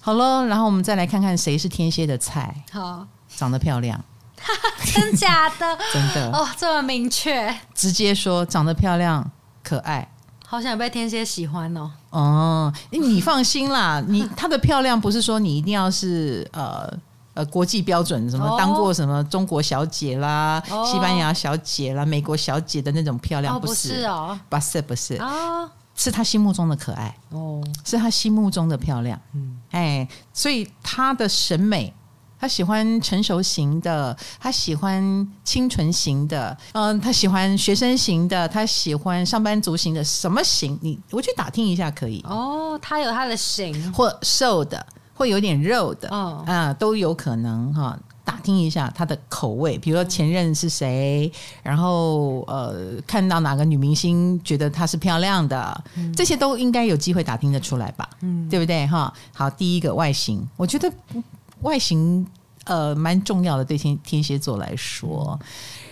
[0.00, 2.64] 好了，然后我们再来看看谁是天蝎的菜。
[2.70, 4.02] 好，长得漂亮。
[4.94, 5.78] 真假的？
[5.92, 6.30] 真的。
[6.32, 9.28] 哦，这么明确，直接说长得漂亮、
[9.62, 10.08] 可爱，
[10.46, 11.90] 好想被天蝎喜欢哦。
[12.10, 16.88] 哦，你放心啦， 你她的漂亮不是说你一定要是呃
[17.34, 25.16] 呃国际标准，什么当过什么中国小姐啦、哦、西班牙小姐啦、美国小姐的那种漂亮，不是，不是哦，不是不是。
[25.16, 29.20] 哦，是她心目中的可爱哦，是她心目中的漂亮。
[29.32, 31.92] 嗯，哎，所以她的审美。
[32.38, 40.78] 他喜欢成熟型的，他喜欢清纯型的，嗯，他喜欢学生型的，他喜欢上班族型的，什么型？
[40.82, 42.20] 你我去打听一下可以。
[42.28, 47.98] 哦，他有他的型，或瘦的，或有点肉的，哦、啊，都有可能哈。
[48.26, 51.30] 打听一下他的口味，比如说前任是谁，
[51.62, 58.08] 然后呃，看到哪个女明星觉得她是漂亮的，嗯、这些都应该有机会打听得出来吧？
[58.22, 58.86] 嗯，对不对？
[58.86, 60.90] 哈，好，第一个外形，我觉得。
[61.64, 62.26] 外形
[62.64, 65.38] 呃蛮重要的，对天天蝎座来说，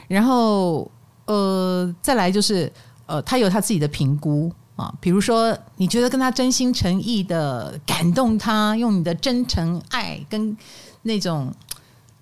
[0.07, 0.91] 然后
[1.27, 2.73] 呃再来就是
[3.07, 10.57] 呃他有他自己的评估啊，比如说你觉得跟他真心诚意的感动他，用你的真诚爱跟
[11.03, 11.53] 那种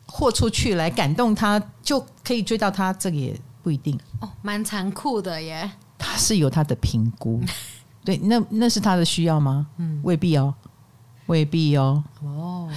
[0.07, 5.71] 豁出去来感动他，就可以追到他，这个也不一定哦，蛮残酷的耶。
[5.99, 7.41] 他是有他的评估，
[8.05, 9.67] 对，那那是他的需要吗？
[9.77, 10.55] 嗯，未必哦，
[11.27, 12.69] 未必哦，哦。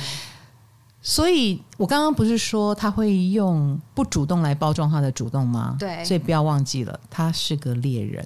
[1.05, 5.75] 所以，我刚刚不是说他会用不主动来包装他的主动吗？
[5.77, 8.25] 对，所以不要忘记了，他是个猎人。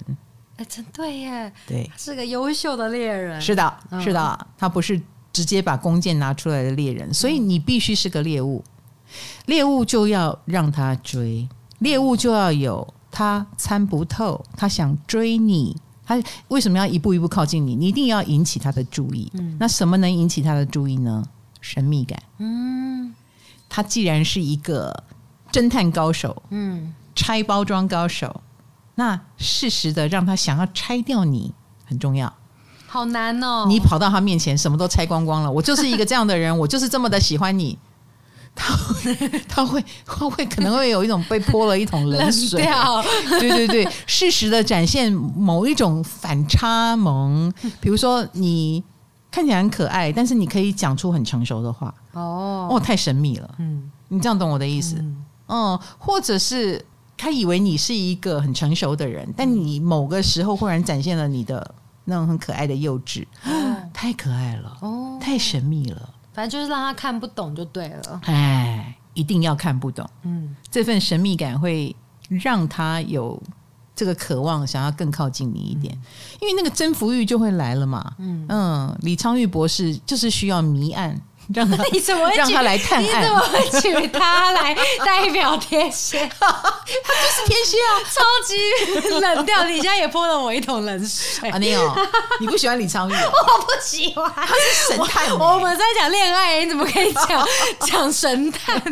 [0.56, 3.40] 哎，真对耶，对，他是个优秀的猎人。
[3.40, 5.00] 是的，是的，他不是
[5.32, 8.62] 直接把弓箭拿出来的猎人，所以你必须是个猎物。
[9.46, 11.48] 猎物就要让他追，
[11.80, 17.74] 猎物就要有他参不透，他想追你，他为什么要一步一步靠近你？
[17.74, 19.28] 你一定要引起他的注意。
[19.34, 21.24] 嗯，那什么能引起他的注意呢？
[21.60, 23.14] 神秘感，嗯，
[23.68, 25.04] 他既然是一个
[25.52, 28.40] 侦探高手，嗯，拆包装高手，
[28.94, 31.52] 那适时的让他想要拆掉你
[31.84, 32.32] 很重要，
[32.86, 33.66] 好难哦！
[33.68, 37.78] 你跑到他面前，什么都拆光光了，我就是一个这样的人， 我就是这么的喜欢你，
[38.54, 38.74] 他
[39.48, 42.62] 他会他会可能会有一种被泼了一桶冷水，
[43.40, 48.82] 对对对，适时的展现某一种反差萌，比如说你。
[49.30, 51.94] 看起来很可爱，但是你可以讲出很成熟的话。
[52.12, 52.68] 哦。
[52.70, 55.02] 哦，太神秘了，嗯，你这样懂我的意思，
[55.46, 56.84] 嗯，或者是
[57.16, 66.08] 他以为你是一个很成熟的人，但你某个时候忽然展现了你的那种很可爱的幼稚，哦、 太可爱了，哦，太神秘了。
[66.32, 68.20] 反正就是让他看不懂就对了。
[68.24, 70.08] 哎，一定要看不懂。
[70.22, 71.94] 嗯，这份神秘感会
[72.28, 73.42] 让他有
[73.98, 76.06] 这个渴望，想要更靠近你一点，嗯、
[76.40, 78.14] 因为那个征服欲就会来了嘛。
[78.18, 81.20] 嗯嗯，李昌钰博士就是需要谜案。
[81.54, 83.02] 让他你怎么让他来探案？
[83.02, 86.28] 你怎么会取他来代表天蝎？
[86.38, 89.64] 他就是天蝎啊，超级冷掉。
[89.64, 91.48] 你现在也泼了我一桶冷水。
[91.48, 91.94] 啊，你哦？
[92.40, 93.14] 你不喜欢李昌钰？
[93.24, 95.38] 我不喜欢，他是神探。
[95.38, 97.48] 我们在讲恋爱，你怎么可以讲
[97.86, 98.82] 讲神探？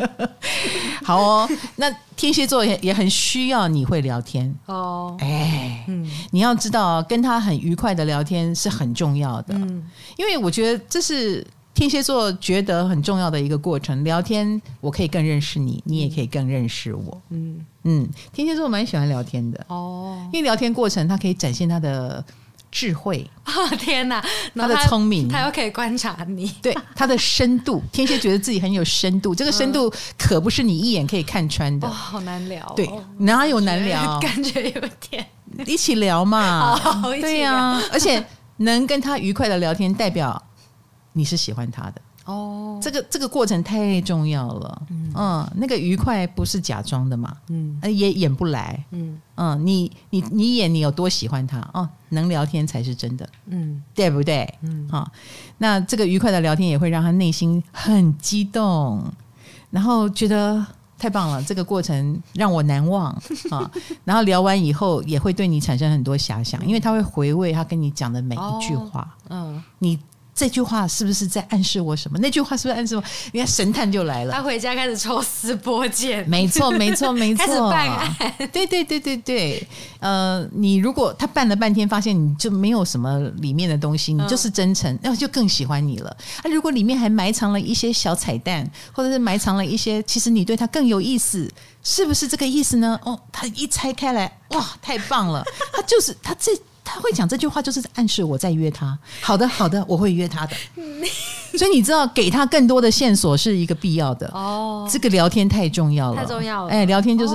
[1.05, 5.14] 好哦，那天蝎座也也很需要你会聊天哦。
[5.21, 9.55] 哎，嗯，你要知道，跟他很愉快的聊天是很重要的。
[9.55, 9.85] 嗯，
[10.16, 11.47] 因为我觉得这是。
[11.77, 17.21] 天蝎座觉得很重要的一个过程，聊天我可以更认识你，你也可以更认识我。
[17.29, 22.25] 嗯嗯，天蝎座蛮喜欢聊天的哦，因为聊天过程他可以展现他的
[22.73, 23.31] 智慧。
[23.45, 27.83] 哦 天哪，他的聪明，他又可以观察你，对他的深度。
[27.93, 31.87] 天蝎觉得自己很有深度，这个深度可不是你一眼可以看穿的。
[31.87, 32.73] 哦，好难聊哦。
[32.75, 34.19] 对，哪有难聊？
[34.21, 35.27] 感觉有点
[35.67, 36.75] 一起聊嘛。
[36.75, 38.25] 好，对呀，而且
[38.57, 40.43] 能跟他愉快的聊天，代表。
[41.17, 41.95] 你是喜欢他的。
[42.27, 49.17] 哦，这个这个过程太重要了，嗯，嗯，那个愉快不是假装的嘛，嗯，也演不来，嗯。
[49.37, 54.53] 嗯，你你你演你有多喜欢他哦，能聊天才是真的，嗯，对不对？
[54.63, 55.09] 嗯，好，
[55.59, 59.05] 那这个愉快的聊天也会让他内心很激动，
[59.71, 60.67] 然后觉得
[60.99, 63.07] 太棒了，这个过程让我难忘
[63.51, 63.71] 啊，
[64.05, 69.97] 然后聊完以后也会对你产生很多遐想，因为他会回味他跟你讲的每一句话，嗯，你。
[70.37, 72.18] 这句话是不是在暗示我什么？
[72.18, 73.03] 那句话是不是暗示我？
[73.33, 74.33] 你看神探就来了。
[74.35, 76.29] 他回家开始抽丝剥茧。
[76.29, 77.46] 没错，没错，没错。
[77.46, 78.14] 开始办案。
[78.53, 79.66] 对对对对对。
[79.99, 86.14] 呃，你如果他办了半天，发现你就没有什么里面的东西，你就是真诚，那、嗯、就更喜欢你了。
[86.42, 91.51] 啊，如果里面还埋藏了一些小彩蛋，或者是埋藏了一些，其实你对他更有意思，
[91.83, 93.01] 是不是这个意思呢？
[93.05, 95.42] 哦，他一拆开来，哇，太棒了！
[95.72, 96.53] 他就是他这。
[96.87, 98.96] 他会讲这句话，就是暗示我在约他。
[99.20, 100.55] 好的，好的，我会约他的。
[101.59, 104.31] 所以你知道，给他更多的线索是一个必要的。
[104.33, 106.70] 哦，这个聊天太重要了，太重要了。
[106.70, 107.35] 哎，聊天就是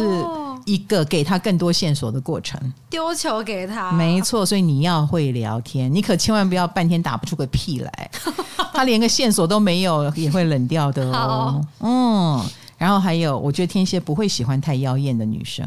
[0.65, 2.57] 一个给他更多线索的过程。
[2.89, 4.45] 丢球给他，没错。
[4.45, 8.11] 所以你要会聊天，你可千万不要半天打不出个屁来。
[8.71, 11.61] 他连个线索都没有，也会冷掉的哦。
[11.79, 12.41] 嗯，
[12.77, 15.65] 然后还有，我觉得天蝎不会喜欢太妖艳的女生。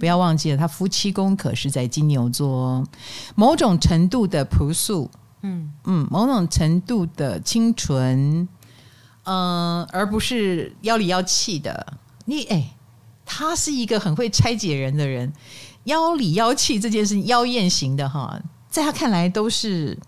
[0.00, 2.82] 不要忘记了，他夫妻宫可是在金牛座，
[3.34, 5.10] 某种程度的朴素，
[5.42, 8.48] 嗯嗯，某种程度的清纯，
[9.24, 11.86] 嗯、呃，而不是妖里妖气的。
[12.24, 12.74] 你哎，
[13.26, 15.30] 他是一个很会拆解人的人，
[15.84, 19.98] 妖里妖气这件事，妖艳型的哈，在他看来都是，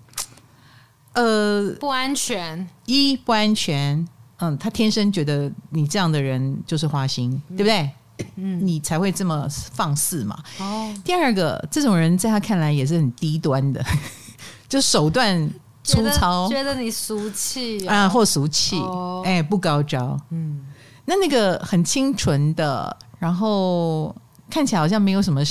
[1.12, 7.90] 呃，不安全，一不安全，嗯，他天生觉得你这样的人就是花心，嗯、对不对？
[8.36, 10.38] 嗯，你才会这么放肆嘛。
[10.58, 13.84] 哦，第二个，这种人在他看来也是很低端的，
[14.68, 15.50] 就手段
[15.84, 20.18] 粗糙，觉得，你俗气啊，啊，或俗气，哦、哎，不高招。
[20.30, 20.60] 嗯，
[21.04, 24.14] 那那个很清纯的，然后
[24.50, 25.42] 看起来好像没有什么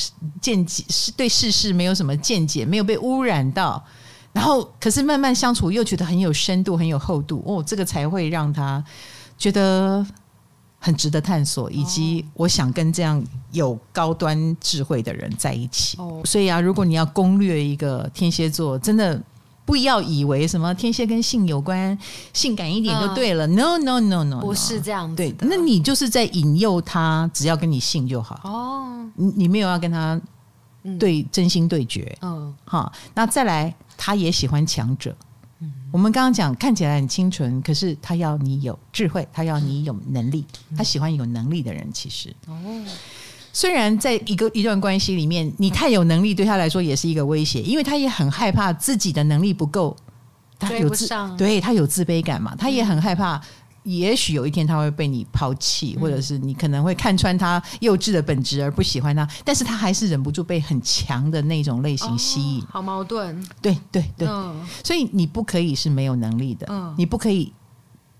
[0.42, 3.84] 见解，是对世事没有什么见解，没有被污染到，
[4.34, 7.44] 然后可是慢慢相处又觉得很有深度，很有厚度。
[7.46, 8.84] 哦，这个才会让他
[9.38, 10.06] 觉得。
[10.84, 15.96] 很值得探索，以及我想跟这样有高端智慧的人在一起。
[16.00, 19.22] 哦，所以啊，如果你要攻略一个天蝎座，真的
[19.64, 21.96] 不要以为什么天蝎跟性有关，
[22.34, 23.46] 性感一点就对了。
[23.46, 25.16] 嗯、no no no no，不是这样子。
[25.16, 28.42] 对，那你就是在引诱他，只要跟你性就好。
[28.44, 30.20] 哦，你你没有要跟他
[30.98, 32.18] 对、嗯、真心对决。
[32.24, 35.16] 嗯，好，那再来，他也喜欢强者。
[35.92, 40.46] 我们刚刚讲看起来很清纯，可是他要你有智慧，他要你有能力，
[40.76, 41.88] 他喜欢有能力的人。
[41.94, 42.56] 其实，哦，
[43.54, 49.96] 虽然在一个一段关系里面，你太有能力对他来说也是一个威胁，因为他也很害怕自己的能力不够，
[50.58, 51.08] 他有自
[51.38, 53.42] 对他有自卑感嘛，他也很害怕。
[53.84, 62.62] 也许有一天他会被你抛弃，或者是你可能会看穿他幼稚的本质而不喜欢他，但是他还是忍不住被很强的那种类型吸引。
[62.62, 63.44] 哦、好矛盾。
[63.60, 67.52] 对对对，嗯、所以你不可以是没有能力的，嗯、你不可以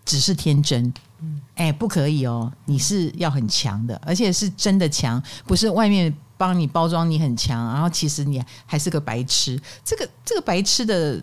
[0.04, 0.92] 只是天真，
[1.54, 9.62] 哎、欸，不可以哦，你是要很强的，而且是真的强，不是外面帮你包装你很强，然后其实你还是个白痴。
[9.86, 11.22] 这个这个白痴的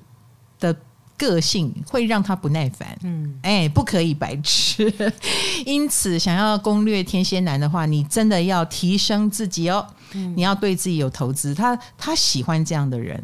[0.61, 0.77] 的。
[1.19, 2.97] 个性会让他不耐烦。
[3.03, 4.91] 嗯，哎，不可以白痴。
[5.67, 9.87] 因此，想要攻略天蝎男的话，你真的要提升自己哦。
[10.13, 11.55] 嗯，你要对自己有投资。
[11.55, 13.23] 他他喜欢这样的人，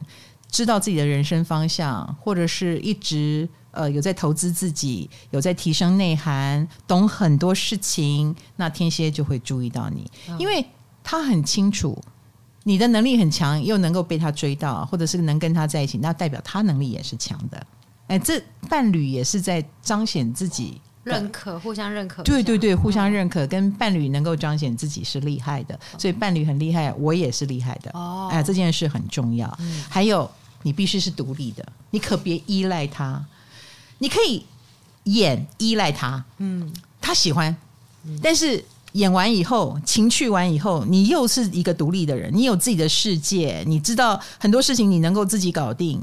[0.50, 3.48] 知道自己的人生方向，或者是一直。
[3.76, 10.64] 呃，有在投资自己，有在提升内涵，懂很多事情，那天蝎就会注意到你，哦、因为
[11.02, 12.00] 他很清楚
[12.62, 17.66] 你的能力很强，又能够被他追到，或者是能跟他在一起，那代表他能力也是强的。
[18.06, 22.22] 哎，这伴侣也是在彰显自己认可，互相认可。
[22.22, 27.90] 对对对，互相认可，跟伴侣能够彰显自己是厉害的，所以伴侣很厉害，我也是厉害的。
[27.94, 29.52] 哦，哎，这件事很重要。
[29.60, 30.30] 嗯、还有，
[30.62, 33.24] 你必须是独立的，你可别依赖他。
[33.98, 34.44] 你可以
[35.04, 37.54] 演依赖他，嗯，他喜欢，
[38.04, 46.02] 嗯、但是演完以后，情趣完以后，你又是一个独立的人，你有自己的世界，你知道很多事情你能够自己搞定，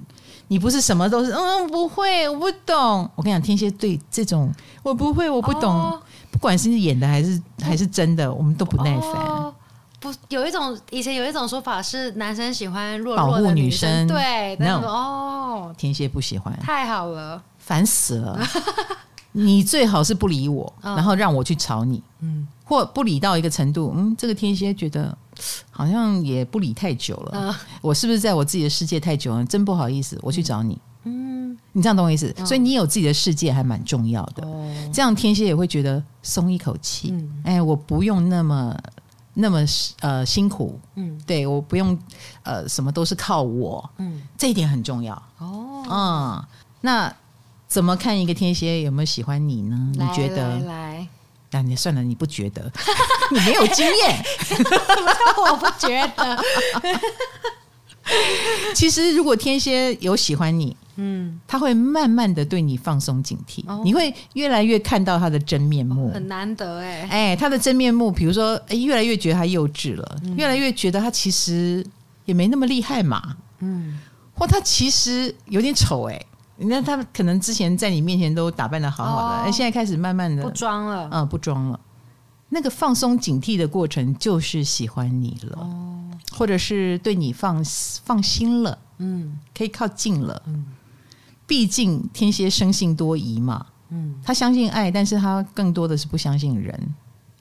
[0.51, 3.09] 你不是什么都是，嗯，不会，我不懂。
[3.15, 5.97] 我跟你讲，天蝎对这种我不会，我不懂，哦、
[6.29, 9.13] 不管是演的还是还是真的，我们都不耐烦。
[9.13, 9.53] 哦
[10.01, 14.07] 不，有一种以前有一种说法是男生喜欢弱弱的女生，女生。
[14.09, 18.37] 对那种哦，天蝎不喜欢，太好了，烦死了，
[19.31, 25.17] 你最好是不理我，然后让我去吵你，嗯，或不理到一个程度，嗯，这个天蝎觉得
[25.69, 29.45] 好像也不理太久了，嗯、我是不是在我自己的世界太久了？
[29.45, 32.33] 真不好意思，我去找你，嗯，你这样懂我意思？
[32.37, 38.77] 嗯、所以你有自己的世界还蛮重要的，哦、这样天蝎也会觉得松一口气，嗯、哎，我不用那么。
[39.33, 39.63] 那么
[40.01, 41.97] 呃辛苦，嗯，对，我不用
[42.43, 45.15] 呃什么都是靠我，嗯，这一点很重要。
[45.37, 46.45] 哦，嗯，
[46.81, 47.15] 那
[47.65, 48.81] 怎么看一个天蝎？
[48.81, 49.89] 有没有喜欢你呢？
[49.93, 50.59] 你觉得？
[50.59, 51.07] 来，
[51.51, 52.71] 那、啊、你算了，你不觉得？
[53.31, 54.23] 你没有经验，
[55.37, 56.43] 我不觉得。
[58.73, 60.75] 其实，如果天蝎有喜欢你。
[60.97, 71.83] 嗯，他会慢慢的对你放松警惕，哦、你会越来越看到他的真面目，哦、很难得哎哎，他的真面目，比如说，哎，越来越觉得他幼稚了，嗯、越来越觉得他其实
[72.25, 73.99] 也没那么厉害嘛，嗯，
[74.35, 76.21] 或他其实有点丑哎，
[76.61, 81.79] 你看他可能之前在你面前都打扮的好好的，哦、现在开始慢慢的不装了，嗯，不装了，
[82.49, 87.63] 那个放松警惕的过程就是喜欢你了，哦、或者是对你放
[88.03, 90.65] 放心了，嗯，可以靠近了，嗯。
[91.47, 96.95] 毕竟天蝎生性多疑嘛，嗯，他相信爱，但是他更多的是不相信人。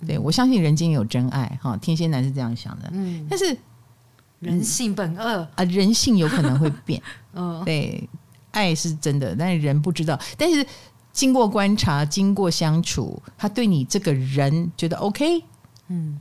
[0.04, 3.56] 对，我相信人间有真爱，哈，天蝎男是这样想的，嗯，但是
[4.40, 5.46] 人性本恶。
[5.54, 7.00] 啊，人性有可能会变，
[7.34, 8.08] 嗯，对，
[8.52, 10.18] 爱是真的，但是人不知道。
[10.36, 10.66] 但是
[11.12, 15.42] 经过观察，经过相处，他对你这个人觉得 OK，
[15.88, 16.20] 嗯，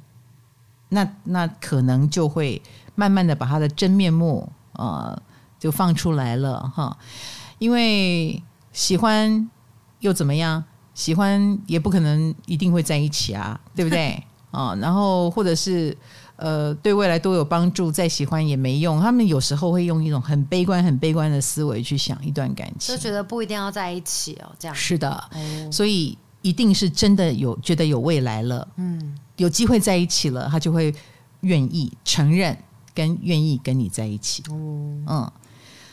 [0.90, 2.62] 那那可能就会
[2.96, 5.22] 慢慢的把他的真面目呃
[5.60, 6.98] 就放出来了，哈。
[7.60, 9.50] 因为喜欢
[10.00, 10.64] 又怎么样？
[10.94, 14.12] 喜欢也不可能一定会在一起啊，对不对？
[14.52, 15.96] 啊、 哦，然后或者是
[16.40, 19.02] 呃，对未来都有帮助，再喜欢也没用。
[19.02, 24.50] 他们有时候会用一种很悲观、很悲观的思维去想一段感情，就觉得不一定要在一起哦。
[24.58, 30.94] 这样是的，哦、所以一定是真的有觉得有未来了，嗯，有机会在一起了，他就会
[31.42, 32.58] 愿意承认
[32.96, 34.42] 跟愿意跟你在一起。
[34.50, 34.56] 哦，
[35.08, 35.32] 嗯，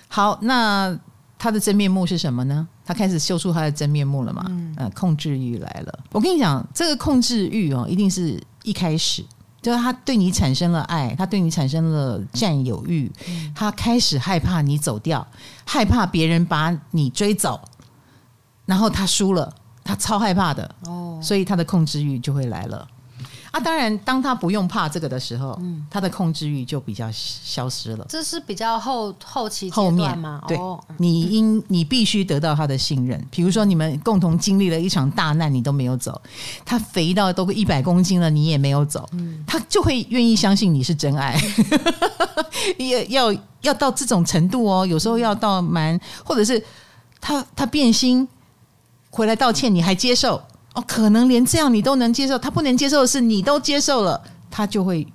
[0.09, 0.99] 好，那。
[1.39, 2.67] 他的真面目是什么呢？
[2.83, 4.47] 他开始秀出他的真面目了嘛？
[4.49, 5.99] 嗯，呃，控制欲来了。
[6.11, 9.23] 我跟你讲，这个控制欲哦，一定是一开始
[9.67, 15.27] 就是他对你产生了爱，他对你产生了占有欲，嗯，他开始害怕你走掉，
[15.65, 17.61] 害怕别人把你追走，
[18.65, 19.53] 然后他输了，
[19.83, 22.87] 他超害怕的哦，所以他的控制欲就会来了。
[23.57, 28.05] 啊，当然，当他不用怕这个的时候，嗯，他的控制欲就比较消失了。
[28.07, 30.43] 这是比较后后期阶段吗？
[30.47, 33.19] 对，哦、你应你必须得到他的信任。
[33.31, 36.21] 比如说，你们共同经历了一场大难，你都没有走，
[36.67, 41.41] 他肥到都一百公斤了，你也没有走，嗯、他就会愿意相信你是真爱。
[42.77, 46.63] 也要要到这种程度哦，有时候要到蛮，或者是
[47.23, 48.29] 他他变心
[49.09, 50.43] 回来道歉，你还接受。
[50.77, 55.07] 哦，可能连这样你都能接受，他不能接受的是你都接受了，他就会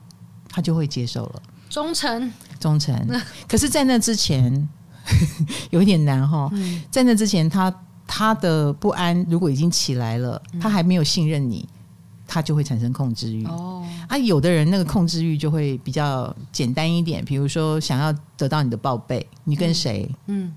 [0.50, 1.42] 他就会接受了。
[1.70, 2.96] 忠诚，忠诚。
[3.48, 4.68] 可是，在那之前
[5.70, 6.50] 有一点难哈。
[6.54, 7.72] 嗯、在那之前，他
[8.08, 11.70] 他的不安如果已经起来了，他还没有信任你，
[12.28, 13.46] 他就会产生控制欲。
[13.46, 20.10] 哦，啊，有的人那个控制欲就会比较简单一点，比如说想要得到你的报备，你跟谁？
[20.26, 20.54] 嗯，嗯，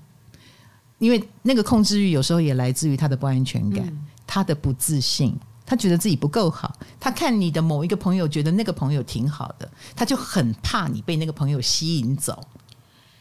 [0.97, 3.85] 因为那个控制欲有时候也来自于他的不安全感。
[3.85, 6.77] 嗯他的不自信，他觉得自己不够好。
[6.99, 12.41] 他看你的某一个朋友，觉得那个朋友挺好的，他就很怕你被那个朋友吸引走。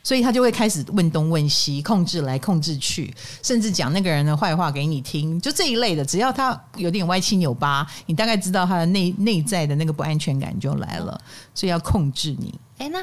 [0.06, 3.10] 所以他就会开始问东问西，控制来控制去，
[3.42, 6.04] 甚至讲那个人的坏话给你听，就这一类的。
[6.04, 11.18] 只要他有点歪七扭八，你大概知道他的内内在的那个不安全感就来了，
[11.54, 12.54] 所以要控制你。
[12.76, 13.02] 哎，那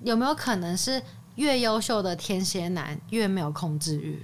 [0.00, 1.00] 有没有可能是
[1.36, 4.20] 越优秀的天蝎男越没有控制欲？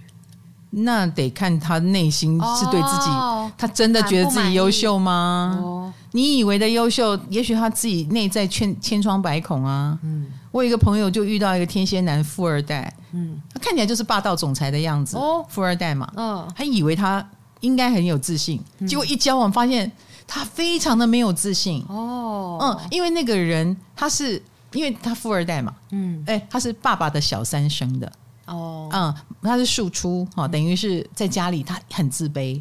[0.71, 5.59] 那得看他内心是对自己，哦、他真的觉得自己优秀吗？
[5.63, 9.99] 哦、你以为的优秀，也许他自己内在千千疮百孔啊。
[10.03, 17.27] 嗯，我有一个朋友就遇到一个天蝎男富二代，嗯，他看起来就是霸道总裁的样子，哦，富二代嘛，嗯，他以为他
[17.61, 19.91] 应该很有自信，结果一交往发现
[20.27, 21.83] 他非常的没有自信。
[21.89, 24.43] 哦，嗯，因为那个人他是
[24.73, 28.13] 因为他富二代嘛，嗯，哎，他是爸爸的小三生的。
[28.49, 32.61] 哦，嗯，他是庶出哈，等于是在家里他很自卑。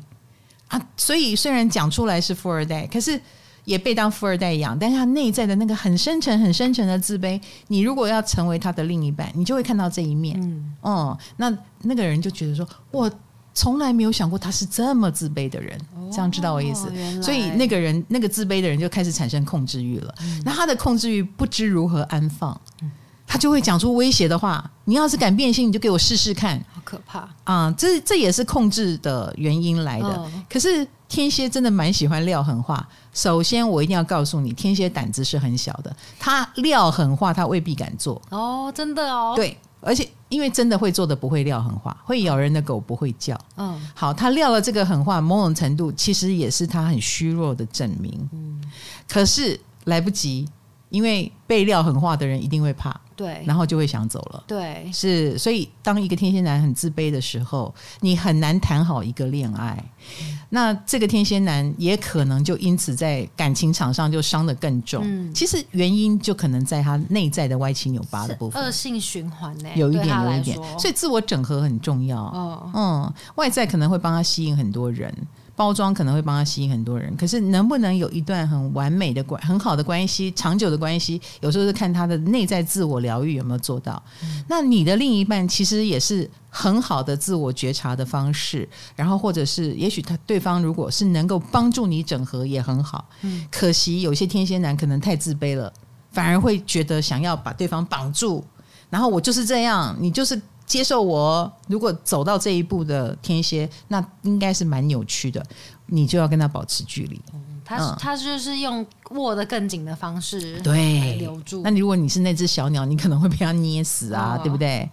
[0.67, 3.19] 啊，所以虽然讲出来是富二代，可是
[3.63, 10.37] 也被当富二代养，但是他内在的那个很深沉、很深沉的自卑，你如果要成为他的另一半，你就会看到这一面。
[10.41, 13.09] 嗯，哦、嗯，那那个人就觉得说，我
[13.53, 15.79] 从来没有想过他是这么自卑的人，
[16.11, 16.91] 这样知道我意思？
[17.21, 20.13] 所以那个人那个自卑的人就开始产生控制欲了，
[20.43, 22.59] 那、嗯、他的控制欲不知如何安放。
[22.81, 22.91] 嗯
[23.27, 24.67] 他就会讲出威胁的话。
[24.85, 26.57] 你要是敢变心，你就给我试试看。
[26.71, 27.69] 好可怕啊！
[27.77, 30.07] 这这也是控制的原因来的。
[30.07, 32.87] 哦、可是天蝎真的蛮喜欢撂狠话。
[33.13, 35.93] 首先，我一定要告诉你，天蝎胆子是很小的。
[36.17, 38.21] 他撂狠话，他未必敢做。
[38.29, 39.33] 哦，真的哦。
[39.35, 43.37] 对，而且因为真的会做的不会撂狠话，会咬人的狗不会叫。
[43.57, 48.29] 嗯，好，他撂了这个狠话，某种程度其实也是他很虚弱的证明。
[48.31, 48.61] 嗯，
[49.05, 50.47] 可是来不及，
[50.89, 52.99] 因为被撂狠话的人一定会怕。
[53.15, 54.43] 对，然后就会想走了。
[54.45, 59.75] 对，是，所以当一个天蝎男很自卑的时候，你很难谈好一个恋爱。
[60.21, 65.01] 嗯、那这个天蝎男也可能就因此在感情场上就伤得更重。
[65.03, 70.55] 嗯、其实原因就可能在他内在的歪七扭八的部分，恶性循环呢，有一点，有一点。
[70.77, 72.21] 所以自我整合很重要。
[72.21, 75.11] 哦、嗯，外在可能会帮他吸引很多人。
[75.57, 84.01] 包装可能会帮他吸引很多人，可是能不能有一段很完美的关、很好的关系、长久的关系，有时候是看他的内在自我疗愈有没有做到。
[84.21, 93.09] 嗯、那你的另一半其实也是很好的自我觉察的方式，然后或者是也许他对方如果是能够帮助你整合也很好。
[93.23, 95.73] 嗯、可惜有些天蝎男可能太自卑了，
[96.11, 98.45] 反而会觉得想要把对方绑住，
[98.91, 100.39] 然后我就是这样，你就是。
[100.67, 105.43] 接受我，如果走到这一步的天蝎，那应该是蛮扭曲的，
[105.87, 107.19] 你就要跟他保持距离。
[107.33, 111.61] 嗯、他、嗯、他就是用握得更紧的方式，对，留住。
[111.63, 114.87] 那如果你是那只小鸟，你可能会被他捏死啊，哦、对不对？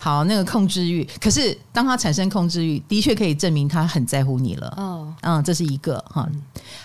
[0.00, 4.74] 好，那个控制欲，可是当他产生控制欲，的确可以证明他很在乎你了。
[4.76, 6.28] 哦、嗯，这是一个哈。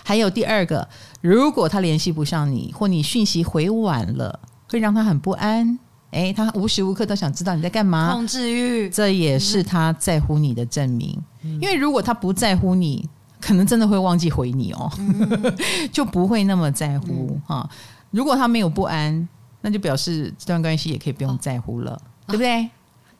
[0.04, 0.88] 还有第二个，
[1.20, 4.38] 如果他联系不上你，或你讯息回晚了，
[4.68, 5.80] 会让他很不安。
[6.16, 11.14] 哎，他无时无刻都想知道你在干嘛，控制欲，这也是他在乎你的证明。
[11.42, 13.06] 嗯、因为如果他不在乎你，
[13.38, 15.56] 可能真的会忘记回你哦，嗯、
[15.92, 17.68] 就不会那么在乎哈。
[18.10, 19.28] 如果他没有不安，
[19.60, 22.70] 那就表示这段关系也可以不用在乎了，哦、对不对？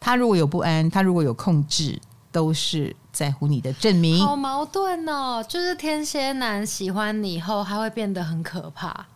[0.01, 2.01] 他如果有不安，他如果有控制，
[2.33, 4.25] 都是在乎你的证明。
[4.25, 9.07] 好矛盾哦，就是天蝎男喜欢你以后，他会变得很可怕。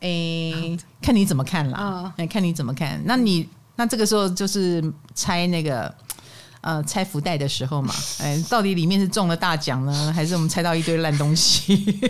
[0.00, 1.80] 诶、欸，看你怎么看啦。
[1.80, 3.00] 哦、看你怎么看。
[3.04, 4.82] 那你那这个时候就是
[5.14, 5.92] 拆那个
[6.60, 7.92] 呃拆福袋的时候嘛。
[8.20, 11.98] 哎，到底里面是中了大奖呢，还是我们拆到一堆烂东西？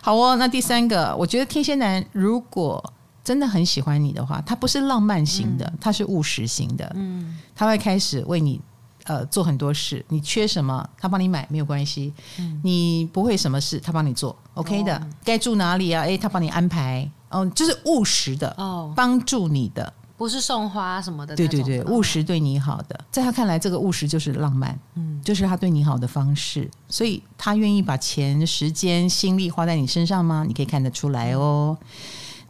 [0.00, 2.92] 好哦，那第三个，我觉得天蝎男如果
[3.22, 6.90] 真的很喜欢你的话，他不是浪漫型的，嗯、他是务实型的。
[6.94, 8.60] 嗯，他会开始为你。
[9.08, 12.12] 呃，做很多事，你缺什么，他帮你买没有关系。
[12.38, 14.96] 嗯、你不会什么事，他帮你做，OK 的。
[14.96, 16.02] 哦、该住哪里啊？
[16.02, 17.10] 诶，他帮你安排。
[17.30, 21.36] 哦，就是务实的哦，帮助你的，不是送花什么的。
[21.36, 26.70] 对对对，务实对你好的，在他看来，这个务实就是浪漫，嗯，就是他对你好的方式。
[26.88, 30.44] 所以他愿意把钱、时间、心力花在你身上吗？
[30.46, 31.76] 你可以看得出来哦。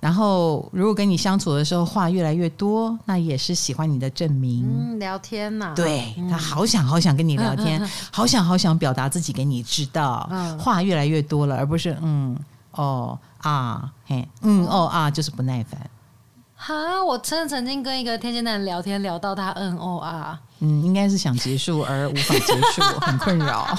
[0.01, 4.65] 然后，如果跟你相处的时候话越来越多，那也是喜欢你的证明。
[4.65, 10.29] 嗯，聊天呐、啊，对，他好想好想跟你聊天，嗯、好想好想表达自己给你知道。
[10.31, 12.39] 嗯，话越来越多了，而不是嗯
[12.73, 15.81] 哦啊嘿嗯哦啊，就是不耐烦。
[16.55, 23.67] 哈，我真的曾经跟一个天蝎男聊天，聊到他嗯哦啊，嗯，应该是想结束而无法结束， 很困扰。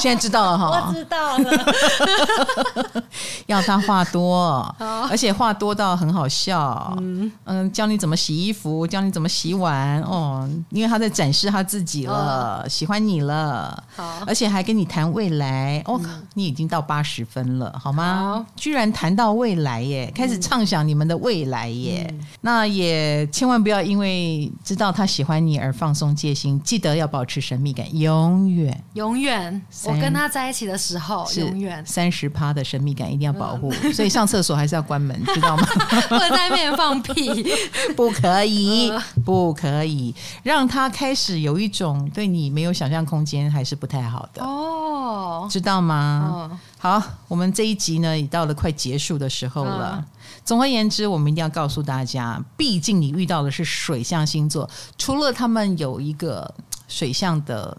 [0.00, 3.02] 现在知道了哈，我知道了。
[3.46, 4.74] 要他话多，
[5.10, 6.94] 而且话多到很好笑。
[7.00, 13.82] 嗯嗯，教你怎么洗衣服，教你怎么洗碗哦，因为他在展示他自己了，喜欢你了。
[13.96, 16.00] 好，而且还跟你谈未来哦，
[16.34, 18.46] 你已经到八十分了，好吗？
[18.54, 22.14] 居然谈到未来耶，开始畅想你们的未来耶。
[22.42, 28.84] 那也千万不要因为知道他喜欢你而放松戒心，记得要保持神秘感，永远。
[28.94, 29.60] 永远。
[29.84, 31.84] 我跟他在一起的时候，永远。
[31.86, 35.66] 三十趴的神秘感一定要保护， 所以上厕所还是要关门，知道吗？
[36.08, 37.46] 不能在面前放屁，
[37.96, 38.92] 不可以，
[39.24, 44.42] 不可以，让他开始有一种对你没有想象空间，还是不太好的。
[44.42, 46.60] 哦，知道吗？
[46.78, 50.04] 好，我们这一集呢，也到了快结束的时候了。
[50.48, 56.54] 总而言之，我们一定要告诉大家，毕竟你遇到的是水象星座，除了他们有一个
[56.88, 57.76] 水象的。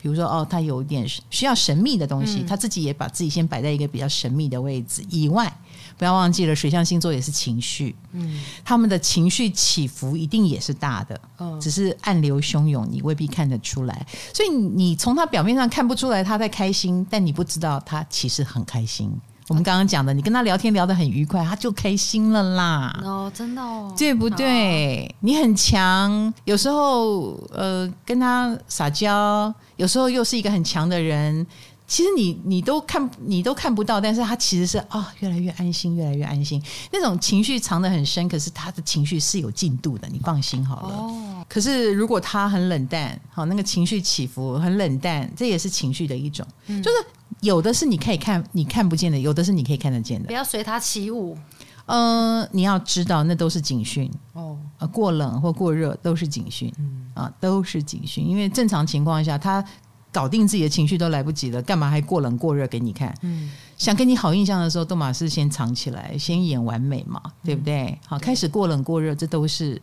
[0.00, 5.52] 比如说，哦，他有一点需要神秘的东西，嗯、他自己也把自己先摆在一个比较神秘的位置以外，
[5.96, 19.12] 不要忘记了，水象星座也是情绪，嗯，他们的情绪起伏一定也是大的，嗯，只是暗流汹涌，你未必看得出来，所以你从他表面上看不出来他在开心，但你不知道他其实很开心。
[19.48, 23.00] 我们刚刚讲的，你跟他聊天聊得很愉快，他就开心了啦。
[23.02, 25.06] 哦，真的哦，对不对？
[25.06, 31.46] 哦、你很强，有时候呃跟他撒娇，有时候又是一个很强的人。
[31.88, 36.62] 其实你你都看你都看不到，但是他其实是啊、哦，越来越安心，越来越安心。
[36.92, 40.94] 那种情绪藏得很深，可是他的情绪是有进度的，你放心好了。
[40.94, 41.44] 哦。
[41.48, 46.96] 可是如果他很冷淡，好，那个情绪起伏很冷淡，这也是情绪的一种，嗯、就是。
[47.42, 50.26] 有的是你可以看你看不见的，有的是你可以看得见的。
[50.26, 51.38] 不要随他起舞。
[51.86, 54.58] 嗯、呃，你要知道，那都是警讯哦。
[54.78, 58.26] 呃，过冷或过热都是警讯，嗯啊，都是警讯。
[58.26, 59.64] 因为正常情况下，他
[60.12, 63.14] 搞定自己的情绪都来不及了，干嘛还过冷过热给你看？
[63.22, 67.86] 嗯，想给你好印象的时候，都马是先藏起来，先演完美嘛，对不对？
[67.86, 69.80] 嗯、好，开始过冷过热，这都是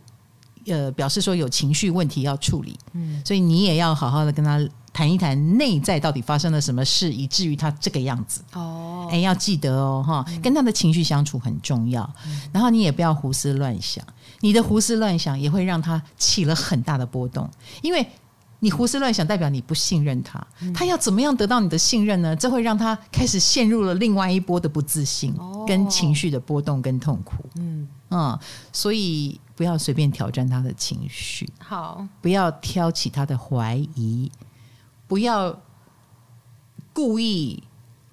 [0.66, 2.78] 呃表示说有情绪问题要处理。
[2.92, 4.66] 嗯，所以你也要好好的跟他。
[4.96, 8.40] 谈一谈内在到底发生了什么事，以至于他这个样子。
[8.54, 12.02] 哦，哎，要记得哦，哈，跟他的情绪相处很重要。
[12.26, 14.02] 嗯、然后你也不要胡思乱想，
[14.40, 17.46] 你的胡思乱想也会让他起了很大的波动，
[17.82, 18.08] 因为
[18.58, 20.44] 你胡思乱想代表你不信任他。
[20.60, 22.34] 嗯、他要怎么样得到你的信任呢？
[22.34, 27.44] 这会让他开始陷入了另外一波的不自信，哦、跟情绪的波动跟痛苦。
[27.56, 28.38] 嗯嗯，
[28.72, 34.30] 所以不要随便挑战他的情绪，好，不要挑起他的怀疑。
[35.08, 35.56] 不要
[36.92, 37.62] 故意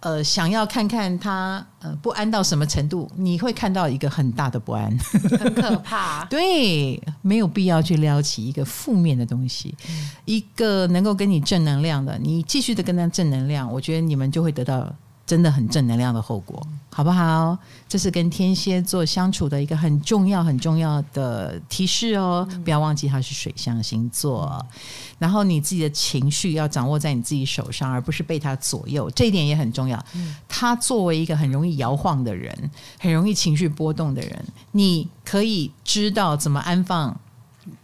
[0.04, 4.95] 呃想要看看他呃不安到什么程度，你会看到一个很大的不安，
[5.39, 6.26] 很可怕。
[6.30, 14.93] 对，没有必要去撩起一个负面的东西，嗯、一个能够给你正能量的，你继续的跟他正能量，我觉得你们就会得到。
[15.26, 16.61] 真的很正能量的后果，
[16.91, 17.57] 好不好？
[17.88, 22.47] 这是跟天蝎座相处的一个很重要、很重要的提示哦。
[22.65, 24.63] 不要忘记它是水象星座，
[25.17, 29.09] 然后你自己的情绪要掌握在你自己手上，而不是被他左右。
[29.11, 30.03] 这一点也很重要。
[30.49, 32.53] 他作为一个很容易摇晃的人，
[32.99, 37.17] 很容易情绪波动的人，你可以知道怎么安放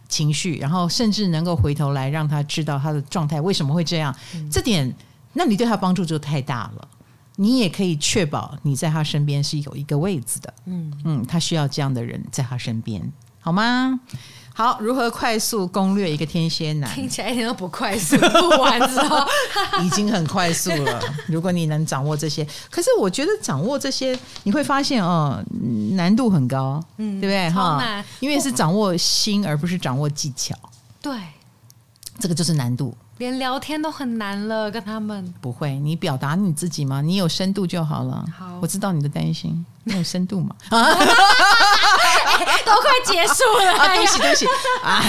[0.08, 4.14] 情绪，然后甚至能够回头来让他知道他的状态为什么会这样。
[4.52, 4.94] 这点，
[5.32, 6.88] 那你对他帮助就太大了。
[7.40, 13.00] 你也可以确保你在他身边是有一个位置的，嗯嗯，他需要这样的人在他身边，
[13.40, 13.98] 好吗？
[14.52, 16.94] 好，如何快速攻略一个天蝎男？
[16.94, 19.16] 听起来一点都不快速，不完之后
[19.82, 21.00] 已经很快速了。
[21.28, 25.42] 如果你能掌握这些，可是我觉得掌握这些，你会发现哦，
[25.92, 27.48] 难度很高，嗯，对不对？
[27.48, 30.54] 哈，因为是掌握心，而不是掌握技巧。
[31.00, 31.18] 对，
[32.18, 32.94] 这个就是难度。
[33.20, 37.02] 连聊天都很难了，跟他们不会，你表达你自己吗？
[37.02, 38.24] 你有深度就好了。
[38.36, 40.56] 好，我知道你的担心， 你有深度嘛？
[40.70, 41.04] 啊，欸、
[42.64, 43.94] 都快结束了啊！
[43.94, 44.46] 对不起，对不起
[44.82, 45.02] 啊！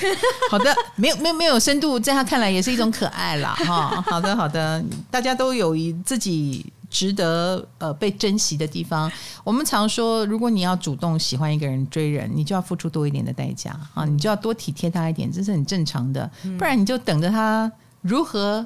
[0.50, 3.54] 好的，没有，没有，没有深度，在他看来也是一种可爱啦。
[3.54, 4.02] 哈。
[4.06, 6.72] 好的，好的，大家都有一自己。
[6.90, 9.10] 值得呃被珍惜的地方，
[9.44, 16.30] 我们常说，如果你要主动喜欢一个人追人，你就要付出多一点的代价啊，你就要多体贴他一点，这是很正常的。
[16.58, 17.70] 不然你就等着他
[18.00, 18.64] 如何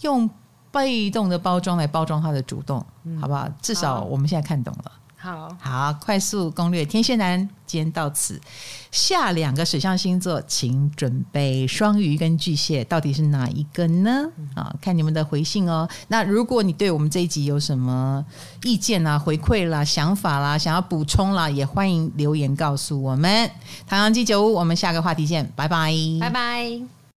[0.00, 0.28] 用
[0.70, 2.84] 被动的包装来包装他的主动，
[3.20, 3.48] 好不好？
[3.62, 4.92] 至少我们现在看懂了。
[5.26, 8.40] 好好，快速攻略天蝎男，今天到此。
[8.92, 14.30] 下两个水象星座，请准备双鱼跟巨蟹，到底是哪一个呢？
[14.54, 15.88] 啊，看你们的回信哦。
[16.06, 18.24] 那如果你对我们这一集有什么
[18.62, 23.50] 意见啊、回馈啦、想法啦、想要补充啦，也欢迎留言告诉我们。
[23.84, 26.95] 唐阳鸡酒屋，我们下个话题见，拜拜，拜拜。